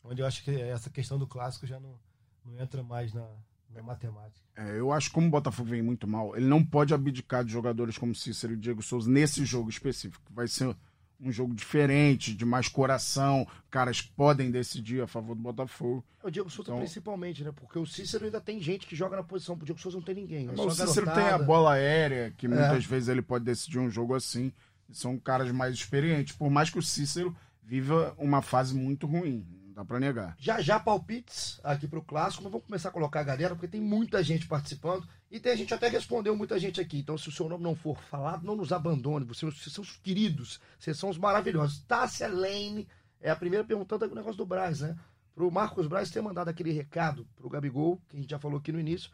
[0.04, 2.00] onde eu acho que essa questão do clássico já não,
[2.46, 3.28] não entra mais na,
[3.70, 4.48] na matemática.
[4.56, 7.52] É, eu acho que como o Botafogo vem muito mal, ele não pode abdicar de
[7.52, 10.32] jogadores como Cícero e Diego Souza nesse jogo específico.
[10.34, 10.76] Vai ser
[11.22, 13.46] um jogo diferente, de mais coração.
[13.70, 16.04] Caras podem decidir a favor do Botafogo.
[16.24, 16.80] O Diego Souza então...
[16.80, 17.52] principalmente, né?
[17.52, 19.56] Porque o Cícero ainda tem gente que joga na posição.
[19.56, 20.48] O Diego Souza não tem ninguém.
[20.48, 21.22] É o Cícero garotada.
[21.22, 22.88] tem a bola aérea, que muitas é.
[22.88, 24.52] vezes ele pode decidir um jogo assim.
[24.92, 26.36] São caras mais experientes.
[26.36, 29.46] Por mais que o Cícero viva uma fase muito ruim.
[29.68, 30.36] Não dá pra negar.
[30.40, 32.44] Já já palpites aqui pro clássico.
[32.44, 35.08] Mas vamos começar a colocar a galera, porque tem muita gente participando.
[35.32, 37.00] E tem a gente até respondeu muita gente aqui.
[37.00, 39.26] Então, se o seu nome não for falado, não nos abandone.
[39.26, 40.60] Vocês, vocês são os queridos.
[40.80, 41.84] Vocês são os maravilhosos.
[41.88, 42.88] Tássia Lane
[43.22, 44.98] é a primeira perguntando o negócio do Braz, né?
[45.36, 48.72] Pro Marcos Braz ter mandado aquele recado pro Gabigol, que a gente já falou aqui
[48.72, 49.12] no início.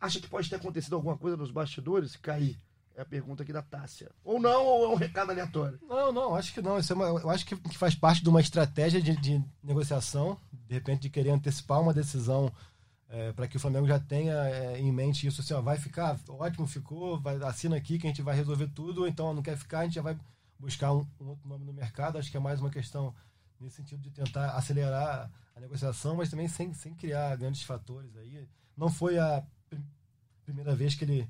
[0.00, 2.16] Acha que pode ter acontecido alguma coisa nos bastidores?
[2.16, 2.58] Cair.
[2.96, 4.10] É a pergunta aqui da Tássia.
[4.24, 5.78] Ou não, ou é um recado aleatório?
[5.88, 6.78] Não, não, acho que não.
[6.78, 10.74] Isso é uma, eu acho que faz parte de uma estratégia de, de negociação, de
[10.74, 12.52] repente de querer antecipar uma decisão
[13.08, 16.18] é, para que o Flamengo já tenha é, em mente isso assim, ó, vai ficar
[16.28, 19.56] ótimo, ficou, vai, assina aqui que a gente vai resolver tudo, ou então não quer
[19.56, 20.18] ficar, a gente já vai
[20.58, 22.18] buscar um, um, outro nome no mercado.
[22.18, 23.14] Acho que é mais uma questão
[23.58, 28.46] nesse sentido de tentar acelerar a negociação, mas também sem, sem criar grandes fatores aí.
[28.76, 29.78] Não foi a pr
[30.44, 31.28] primeira vez que ele,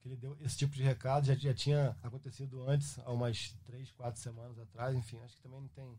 [0.00, 3.90] que ele deu esse tipo de recado, já, já tinha acontecido antes, há umas três,
[3.92, 5.98] quatro semanas atrás, enfim, acho que também não tem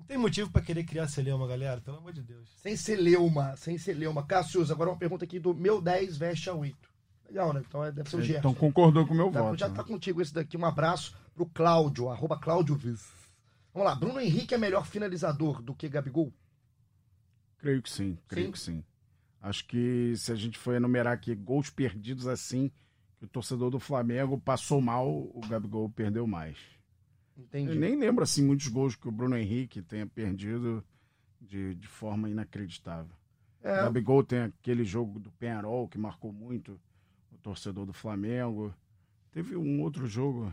[0.00, 2.48] não tem motivo para querer criar celeuma, galera, pelo amor de Deus.
[2.56, 4.26] Sem celeuma, sem celeuma.
[4.26, 6.76] Cassius, agora uma pergunta aqui do meu 10 veste a 8.
[7.28, 7.62] Legal, né?
[7.66, 8.38] Então é, deve ser o Gerson.
[8.38, 9.58] Então concordou com o meu tá, voto.
[9.58, 9.74] Já né?
[9.74, 10.56] tá contigo esse daqui.
[10.56, 13.06] Um abraço pro Cláudio, arroba Cláudio Viz.
[13.74, 16.32] Vamos lá, Bruno Henrique é melhor finalizador do que Gabigol?
[17.58, 18.52] Creio que sim, creio sim.
[18.52, 18.84] que sim.
[19.40, 22.70] Acho que se a gente for enumerar aqui gols perdidos assim,
[23.18, 26.56] que o torcedor do Flamengo passou mal, o Gabigol perdeu mais.
[27.40, 27.72] Entendi.
[27.72, 30.84] Eu nem lembro assim muitos gols que o Bruno Henrique tenha perdido
[31.40, 33.14] de, de forma inacreditável.
[33.62, 33.80] É.
[33.80, 36.80] O Gabigol tem aquele jogo do Penarol que marcou muito
[37.32, 38.74] o torcedor do Flamengo.
[39.32, 40.52] Teve um outro jogo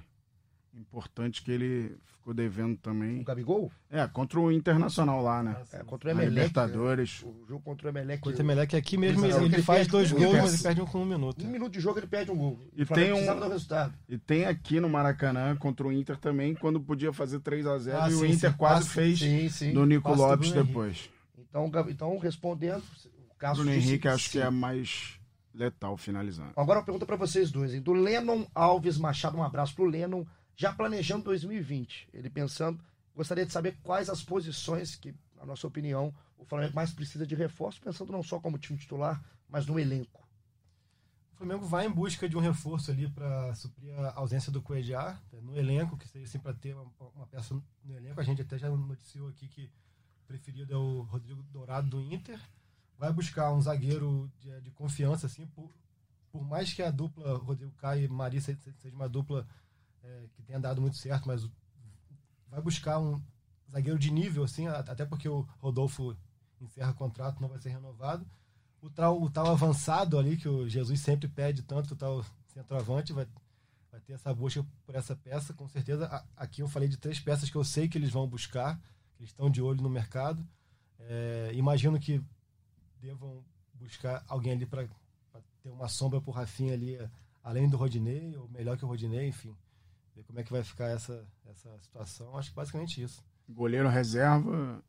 [0.80, 3.22] importante que ele ficou devendo também.
[3.22, 3.72] O Gabigol?
[3.90, 5.58] É, contra o Internacional lá, né?
[5.74, 6.34] É, contra o Emelec.
[6.34, 7.24] Libertadores.
[7.24, 8.22] O jogo contra o Emelec.
[8.22, 11.02] Contra o Emelec aqui mesmo, ele, ele, faz dois gols, mas ele perde um com
[11.02, 11.46] um minuto.
[11.46, 12.60] Um minuto de jogo ele perde um gol.
[12.76, 13.94] E tem um do resultado.
[14.08, 17.98] E tem aqui no Maracanã contra o Inter também, quando podia fazer 3 a 0
[17.98, 19.74] ah, e sim, o Inter sim, quase fez sim, sim.
[19.74, 21.10] no Nico Passo Lopes depois.
[21.38, 22.84] Então, então respondendo,
[23.32, 25.18] o caso Bruno Henrique acho que é mais
[25.58, 26.52] letal finalizando.
[26.56, 27.82] Agora uma pergunta para vocês dois, hein?
[27.82, 30.24] Do Lennon Alves Machado, um abraço pro Lennon
[30.58, 32.10] já planejando 2020.
[32.14, 32.84] Ele pensando,
[33.18, 37.34] Gostaria de saber quais as posições que, na nossa opinião, o Flamengo mais precisa de
[37.34, 40.24] reforço, pensando não só como time titular, mas no elenco.
[41.34, 45.20] O Flamengo vai em busca de um reforço ali para suprir a ausência do Coediar
[45.34, 46.86] né, no elenco, que seria assim para ter uma,
[47.16, 48.22] uma, peça no elenco.
[48.22, 52.40] A gente até já noticiou aqui que o preferido é o Rodrigo Dourado do Inter.
[53.00, 55.72] Vai buscar um zagueiro de, de confiança, assim, por,
[56.32, 58.60] por mais que a dupla Rodrigo Caio e Maria seja
[58.94, 59.48] uma dupla
[60.08, 61.48] é, que tenha dado muito certo, mas
[62.50, 63.22] vai buscar um
[63.72, 66.16] zagueiro de nível, assim, até porque o Rodolfo
[66.62, 68.26] encerra contrato, não vai ser renovado.
[68.82, 73.12] O tal, o tal avançado ali, que o Jesus sempre pede tanto, o tal centroavante,
[73.12, 73.28] vai,
[73.92, 76.08] vai ter essa busca por essa peça, com certeza.
[76.36, 78.80] Aqui eu falei de três peças que eu sei que eles vão buscar,
[79.16, 80.48] que eles estão de olho no mercado.
[81.00, 82.24] É, imagino que
[83.00, 83.44] devam
[83.74, 84.88] buscar alguém ali para
[85.62, 86.98] ter uma sombra pro Rafinha ali,
[87.44, 89.56] além do Rodinei, ou melhor que o Rodinei, enfim.
[90.18, 92.36] Ver como é que vai ficar essa, essa situação.
[92.36, 93.24] Acho que basicamente isso.
[93.48, 94.84] Goleiro reserva.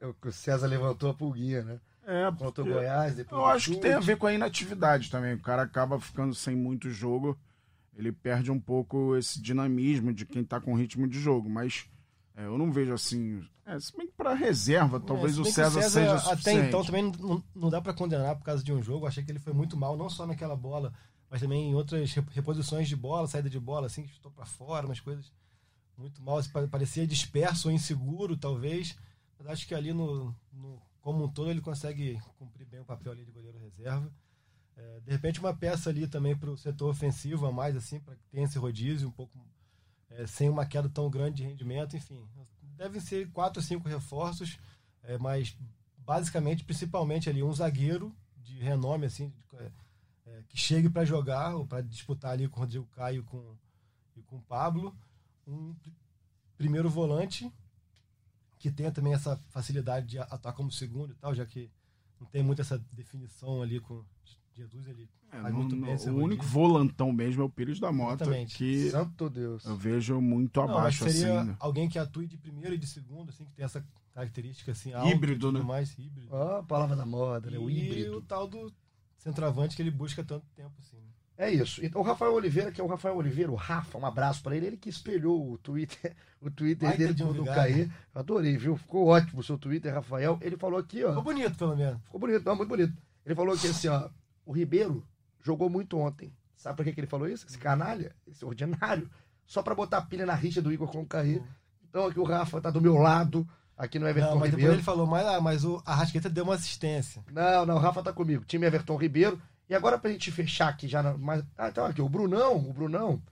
[0.00, 1.80] É o que o César levantou a pulguinha, né?
[2.06, 3.40] É, Contra o Goiás, depois.
[3.40, 5.34] Eu acho que tem a ver com a inatividade também.
[5.34, 7.36] O cara acaba ficando sem muito jogo.
[7.96, 11.50] Ele perde um pouco esse dinamismo de quem tá com ritmo de jogo.
[11.50, 11.90] Mas
[12.36, 13.44] é, eu não vejo assim.
[13.66, 16.14] É, se bem que pra reserva, é, talvez o César, o César, seja.
[16.14, 16.68] Até suficiente.
[16.68, 19.04] então também não, não dá para condenar por causa de um jogo.
[19.04, 20.94] Eu achei que ele foi muito mal, não só naquela bola,
[21.30, 24.86] mas também em outras reposições de bola, saída de bola, assim, que estou para fora,
[24.86, 25.32] umas coisas
[25.96, 26.40] muito mal.
[26.70, 28.96] Parecia disperso ou inseguro, talvez.
[29.38, 33.12] Mas acho que ali no, no como um todo ele consegue cumprir bem o papel
[33.12, 34.10] ali de goleiro reserva.
[34.76, 38.14] É, de repente uma peça ali também para o setor ofensivo a mais, assim, para
[38.14, 39.38] que tenha esse rodízio um pouco
[40.10, 42.24] é, sem uma queda tão grande de rendimento, enfim.
[42.76, 44.56] Devem ser quatro ou cinco reforços,
[45.02, 45.56] é, mas
[45.96, 49.42] basicamente, principalmente ali, um zagueiro de renome, assim, de,
[50.34, 53.56] é, que chegue para jogar, ou para disputar ali com o Rodrigo Caio com,
[54.16, 54.94] e com o Pablo.
[55.46, 55.74] Um
[56.56, 57.50] primeiro volante,
[58.58, 61.70] que tenha também essa facilidade de atuar como segundo e tal, já que
[62.20, 64.04] não tem muito essa definição ali com
[64.54, 68.24] Jesus, ele é, faz muito bem O único volantão mesmo é o Pires da Mota,
[68.24, 68.56] Exatamente.
[68.56, 69.64] que Santo Deus.
[69.64, 71.48] eu vejo muito não, abaixo seria assim.
[71.50, 71.56] Né?
[71.60, 75.52] alguém que atue de primeiro e de segundo, assim, que tem essa característica assim, híbrido,
[75.52, 75.60] né?
[75.60, 76.34] Mais híbrido.
[76.34, 77.58] Ah, a palavra da moda, né?
[77.58, 78.14] O híbrido.
[78.14, 78.72] E o tal do
[79.18, 80.96] centroavante que ele busca tanto tempo assim.
[80.96, 81.08] Né?
[81.36, 81.84] É isso.
[81.84, 84.66] Então o Rafael Oliveira, que é o Rafael Oliveira, o Rafa, um abraço para ele,
[84.66, 87.90] ele que espelhou o Twitter, o Twitter dele de do Caí.
[88.14, 88.76] Adorei, viu?
[88.76, 90.38] Ficou ótimo o seu Twitter, Rafael.
[90.40, 91.10] Ele falou aqui, ó.
[91.10, 92.02] Ficou bonito, pelo menos.
[92.02, 92.92] Ficou bonito, não, muito bonito.
[93.24, 94.08] Ele falou aqui assim, ó,
[94.44, 95.06] o Ribeiro
[95.42, 96.32] jogou muito ontem.
[96.56, 97.46] Sabe por que, que ele falou isso?
[97.46, 99.08] Esse canalha, esse ordinário,
[99.46, 101.40] só para botar pilha na rixa do Igor com o Caí.
[101.88, 103.48] Então aqui o Rafa tá do meu lado,
[103.78, 104.72] aqui no Everton não, mas Ribeiro.
[104.72, 107.24] Depois ele falou, mas, ah, mas o Arrasqueta deu uma assistência.
[107.32, 108.44] Não, não, o Rafa tá comigo.
[108.44, 109.40] Time Everton Ribeiro.
[109.70, 111.02] E agora, pra gente fechar aqui já.
[111.16, 113.22] mas, ah, então aqui, o Brunão, o Brunão.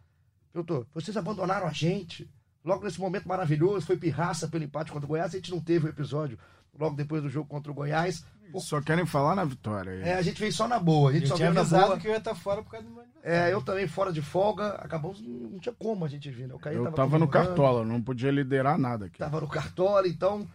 [0.53, 2.31] Perguntou, vocês abandonaram a gente.
[2.65, 5.35] Logo nesse momento maravilhoso, foi pirraça pelo empate contra o Goiás.
[5.35, 6.39] A gente não teve o episódio
[6.79, 8.25] logo depois do jogo contra o Goiás.
[8.61, 9.91] Só querem falar na vitória.
[10.03, 11.11] É, a gente fez só na boa.
[11.11, 11.99] A gente eu só tinha veio avisado na boa.
[11.99, 14.69] que eu ia estar fora por causa do meu É, eu também fora de folga.
[14.77, 16.55] Acabamos, não tinha como a gente vir, né?
[16.55, 19.19] O Caí eu tava, tava no Cartola, não podia liderar nada aqui.
[19.19, 20.49] Tava no Cartola, então.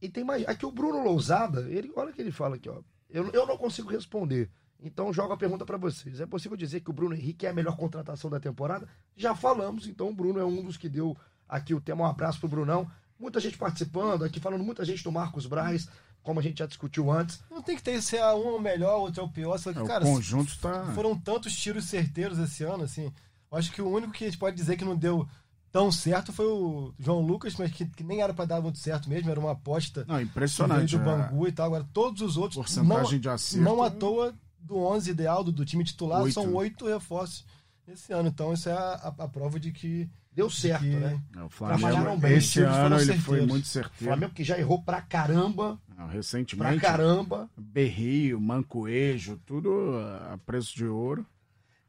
[0.00, 0.46] E tem mais.
[0.46, 2.80] Aqui o Bruno Lousada, ele, olha o que ele fala aqui, ó.
[3.08, 4.50] Eu, eu não consigo responder.
[4.82, 6.20] Então jogo a pergunta para vocês.
[6.20, 8.88] É possível dizer que o Bruno Henrique é a melhor contratação da temporada?
[9.16, 11.16] Já falamos, então o Bruno é um dos que deu
[11.48, 12.04] aqui o tema.
[12.04, 12.90] Um abraço pro Brunão.
[13.20, 15.86] Muita gente participando, aqui falando muita gente do Marcos Braz,
[16.22, 17.40] como a gente já discutiu antes.
[17.50, 19.58] Não tem que ter ser um é o melhor, outro é o pior.
[19.58, 20.86] Só que, é, cara, o conjunto tá...
[20.94, 23.12] foram tantos tiros certeiros esse ano, assim.
[23.52, 25.28] Eu acho que o único que a gente pode dizer que não deu
[25.72, 29.08] tão certo foi o João Lucas, mas que, que nem era para dar muito certo
[29.08, 31.66] mesmo, era uma aposta não, impressionante, do Bangu e tal.
[31.66, 32.56] Agora, todos os outros.
[32.56, 33.64] Porcentagem não, de acerto.
[33.64, 36.34] Não à toa do 11 ideal do, do time titular, oito.
[36.34, 37.44] são oito reforços
[37.86, 38.28] esse ano.
[38.28, 40.08] Então, isso é a, a, a prova de que.
[40.40, 41.20] Deu certo, que né?
[41.36, 43.94] É, o Flamengo, bem, esse ano ele foi muito certeiro.
[44.00, 45.78] O Flamengo que já errou pra caramba.
[45.94, 46.80] Não, recentemente.
[46.80, 47.50] Pra caramba.
[47.58, 49.98] Berrio, Mancoejo, tudo
[50.32, 51.26] a preço de ouro.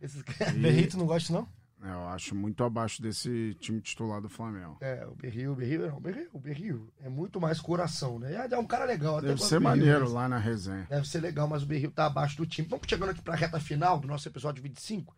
[0.01, 0.21] Esses...
[0.21, 0.51] E...
[0.59, 1.47] Berrio, tu não gosta, não?
[1.81, 4.77] É, eu acho muito abaixo desse time titular do Flamengo.
[4.81, 8.35] É, o Berril, o Berril, não, o Berril, o Berril é muito mais coração, né?
[8.35, 9.21] É, é um cara legal.
[9.21, 10.85] Deve ser maneiro lá na resenha.
[10.89, 12.67] Deve ser legal, mas o Berril tá abaixo do time.
[12.67, 15.15] Vamos chegando aqui pra reta final do nosso episódio 25.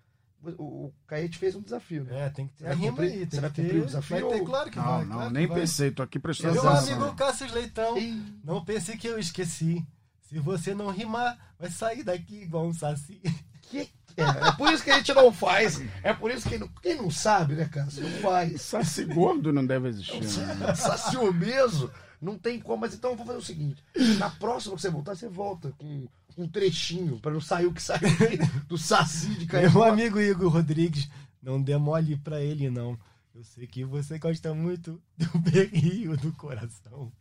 [0.57, 2.25] O, o Caete fez um desafio, né?
[2.25, 3.25] É, tem que ter a rima aí.
[3.25, 4.29] Tem vai cumprir ter, o desafio?
[4.29, 5.05] Vai ter, claro que não, vai.
[5.05, 5.59] Não, claro nem vai.
[5.59, 6.85] pensei, tô aqui prestando Meu atenção.
[6.85, 7.95] Meu amigo Cássio Leitão,
[8.43, 9.85] não pense que eu esqueci.
[10.21, 13.21] Se você não rimar, vai sair daqui igual um saci.
[13.61, 15.81] Que é, é, por isso que a gente não faz.
[16.03, 17.89] É por isso que não, quem não sabe, né, cara?
[17.89, 18.61] Você não faz.
[18.61, 20.21] Saci gordo não deve existir.
[20.21, 20.75] Né?
[20.75, 21.91] Saci obeso
[22.21, 22.81] não tem como.
[22.81, 23.83] Mas então eu vou fazer o seguinte:
[24.19, 26.07] na próxima que você voltar, você volta com
[26.37, 28.01] um trechinho, para não sair o que saiu
[28.67, 29.71] do Saci de cair.
[29.71, 31.09] Meu amigo Igor Rodrigues,
[31.41, 32.97] não dê mole pra ele, não.
[33.35, 37.11] Eu sei que você gosta muito do berrio do coração.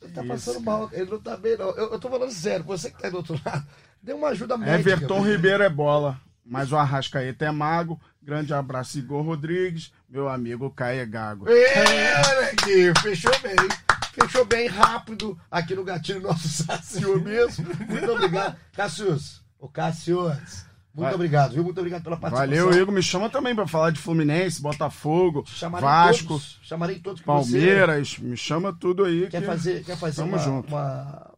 [0.00, 1.70] Ele tá passando mal, ele não tá bem, não.
[1.70, 3.66] Eu, eu tô falando sério, você que tá aí do outro lado,
[4.02, 4.90] dê uma ajuda médica.
[4.90, 8.00] Everton Ribeiro é bola, mas o Arrascaeta é mago.
[8.22, 11.48] Grande abraço, Igor Rodrigues, meu amigo Caio Gago.
[11.48, 13.85] É, olha aqui, fechou bem.
[14.20, 17.66] Fechou bem rápido aqui no gatilho nosso Sacio mesmo.
[17.88, 18.56] Muito obrigado.
[18.72, 20.64] Cassius, o Cassius.
[20.94, 21.14] Muito Vai.
[21.14, 21.62] obrigado, viu?
[21.62, 22.64] Muito obrigado pela participação.
[22.64, 22.94] Valeu, Igor.
[22.94, 28.18] Me chama também pra falar de Fluminense, Botafogo, Chamarei Vasco, todos, chamarei todos que Palmeiras.
[28.18, 29.20] Me chama tudo aí.
[29.24, 30.68] você quer que- fazer, quer fazer Tamo uma, junto.
[30.68, 31.34] uma,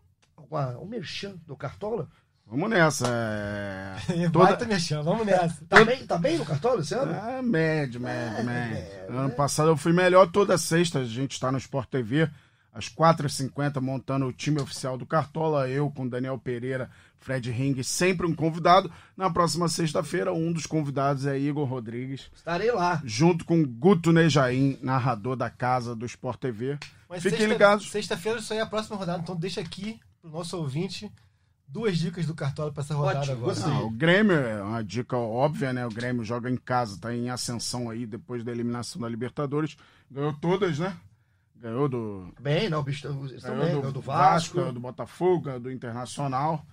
[0.48, 2.08] uma- um merchan do Cartola?
[2.46, 3.06] Vamos nessa.
[3.08, 3.96] É...
[4.30, 4.56] Toda...
[4.56, 4.64] Toda...
[4.72, 5.58] me chama, vamos nessa.
[5.68, 7.12] Tá bem, tá bem no Cartola esse ano?
[7.12, 8.76] É, médio, médio, médio.
[8.78, 11.00] é, Ano passado eu fui melhor toda sexta.
[11.00, 12.30] A gente está no Sport TV,
[12.72, 15.68] às 4h50, montando o time oficial do Cartola.
[15.68, 18.90] Eu com Daniel Pereira, Fred Ring, sempre um convidado.
[19.16, 23.00] Na próxima sexta-feira, um dos convidados é Igor Rodrigues, Estarei lá.
[23.04, 26.78] junto com Guto Nejaim, narrador da casa do Sport TV.
[27.08, 27.90] Mas Fiquem sexta- ligados.
[27.90, 31.10] Sexta-feira isso aí é a próxima rodada, então deixa aqui pro nosso ouvinte
[31.66, 33.60] duas dicas do Cartola pra essa rodada Ótimo, agora.
[33.66, 35.84] Ah, o Grêmio é uma dica óbvia, né?
[35.86, 39.76] O Grêmio joga em casa, tá em ascensão aí depois da eliminação da Libertadores.
[40.10, 40.96] Ganhou todas, né?
[41.60, 43.60] Ganhou do, Bem, não, bicho, eles estão bem.
[43.66, 44.56] ganhou ganhou do, do Vasco, Vasco.
[44.56, 46.64] ganhou do Botafogo, ganhou do Internacional.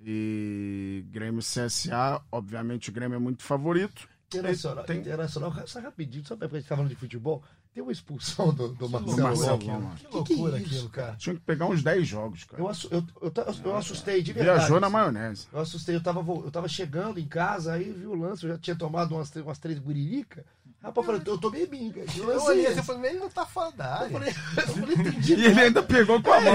[0.00, 4.08] E Grêmio CSA, obviamente o Grêmio é muito favorito.
[4.28, 7.90] Internacional, Tem- internacional, só rapidinho, só porque a gente tá falando de futebol, tem uma
[7.90, 9.22] expulsão do, do Do Marcelo.
[9.22, 9.72] Marcelo Lomba.
[9.72, 9.94] Lomba.
[9.96, 11.16] Que Que loucura que é isso, aquilo, cara.
[11.16, 12.62] Tinha que pegar uns 10 jogos, cara.
[12.62, 13.32] Eu, eu, eu,
[13.64, 14.58] eu assustei de verdade.
[14.58, 14.96] Viajou na assim.
[14.96, 15.46] maionese.
[15.52, 18.58] Eu assustei, eu tava, eu tava chegando em casa, aí vi o lance, eu já
[18.58, 20.44] tinha tomado umas, três- umas três buririca.
[20.82, 22.04] Rapaz, eu falei, eu tomei binga.
[22.16, 24.10] Eu, Eu olhei assim e falei, ele não tá fora da eu área.
[24.10, 25.34] falei, eu falei, entendi.
[25.34, 26.54] E ele ainda pegou com a mão.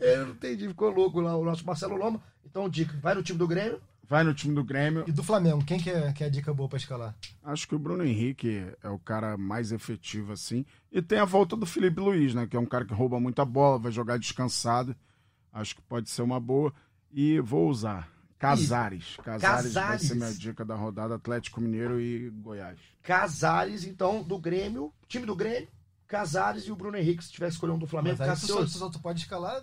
[0.00, 2.20] Eu não entendi, ficou louco lá o nosso Marcelo Loma.
[2.44, 3.80] Então, dica, vai no time do Grêmio.
[4.06, 5.04] Vai no time do Grêmio.
[5.06, 7.14] E do Flamengo, quem que é, que é a dica boa pra escalar?
[7.42, 10.64] Acho que o Bruno Henrique é o cara mais efetivo, assim.
[10.92, 12.46] E tem a volta do Felipe Luiz, né?
[12.46, 14.94] Que é um cara que rouba muita bola, vai jogar descansado.
[15.52, 16.72] Acho que pode ser uma boa.
[17.12, 18.08] E vou usar
[18.44, 19.16] Casares.
[19.22, 22.78] Casares, vai ser minha dica da rodada Atlético Mineiro e Goiás.
[23.02, 25.68] Casares, então, do Grêmio, time do Grêmio,
[26.06, 28.64] Casares e o Bruno Henrique, se tiver escolher um do Flamengo, Mas aí tu só,
[28.64, 29.62] tu só tu pode escalar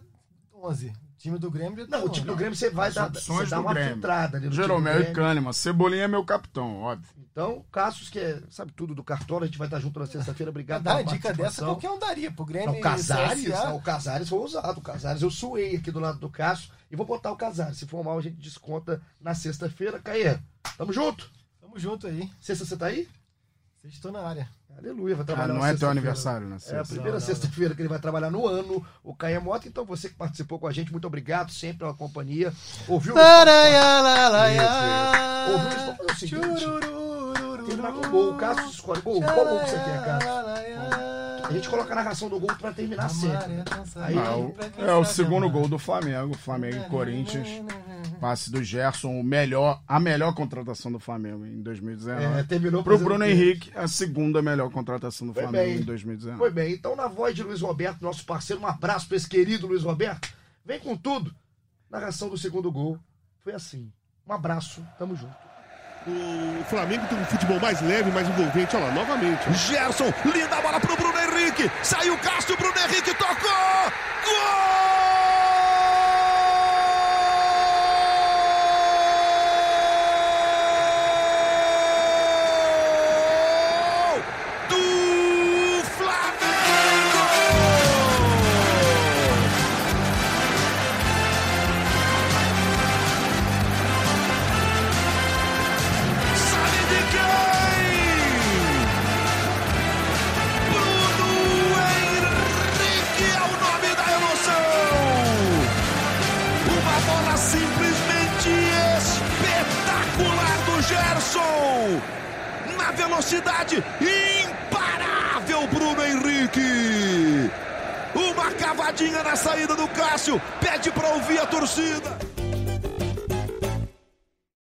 [0.53, 0.93] 11.
[1.22, 1.86] Time do Grêmio...
[1.88, 3.93] Não, o time do Grêmio você vai dar, você dá uma Grêmio.
[3.93, 5.13] filtrada ali no Jeromel e.
[5.13, 5.53] Kahneman.
[5.53, 7.13] Cebolinha é meu capitão, óbvio.
[7.32, 10.49] Então, Cassius, que é, sabe tudo do Cartola, a gente vai estar junto na sexta-feira.
[10.49, 13.82] Obrigado Dá uma dica dessa, qualquer um daria pro Grêmio Não, e Casares, não, o
[13.84, 14.80] Casares foi usado.
[14.80, 17.78] O Casares eu suei aqui do lado do Cássio e vou botar o Casares.
[17.78, 19.99] Se for mal, a gente desconta na sexta-feira.
[19.99, 20.39] Caê,
[20.76, 21.30] tamo junto?
[21.61, 22.28] Tamo junto aí.
[22.41, 23.07] Sexta você tá aí?
[23.82, 24.47] Vocês estão na área.
[24.77, 26.57] Aleluia, vai Ah, trabalhar não na é teu aniversário, né?
[26.67, 29.67] É a primeira Não, não, sexta-feira que ele vai trabalhar no ano, o Caê Mota.
[29.67, 32.53] Então, você que participou com a gente, muito obrigado sempre pela companhia.
[32.88, 33.13] Ouviu?
[33.15, 33.23] Ouviu?
[36.09, 36.65] O seguinte:
[37.65, 38.34] terminar com o gol.
[38.34, 39.21] O Cássio escolhe gol.
[39.21, 40.29] Qual gol que você quer, Cássio?
[41.43, 43.55] A gente coloca a narração do gol pra terminar sempre.
[43.97, 46.34] Aí- Ah, é o segundo gol do Flamengo.
[46.38, 47.47] Flamengo e Corinthians.
[48.22, 52.24] Passe do Gerson, o melhor, a melhor contratação do Flamengo em 2019.
[52.39, 53.26] É, terminou Pro fazendo Bruno.
[53.26, 55.78] Henrique, a segunda melhor contratação do Foi Flamengo bem.
[55.80, 56.38] em 2019.
[56.38, 56.72] Foi bem.
[56.74, 60.30] Então, na voz de Luiz Roberto, nosso parceiro, um abraço pra esse querido Luiz Roberto.
[60.63, 61.34] Vem com tudo.
[61.89, 62.95] Narração do segundo gol.
[63.43, 63.91] Foi assim.
[64.28, 64.86] Um abraço.
[64.99, 65.36] Tamo junto.
[66.05, 68.76] O Flamengo tem um futebol mais leve, mais envolvente.
[68.76, 69.41] Olha lá, novamente.
[69.49, 69.51] ó.
[69.51, 71.72] Gerson, linda bola pro Bruno Henrique.
[71.84, 73.49] Saiu o Cássio, Bruno Henrique tocou.
[74.26, 74.91] Gol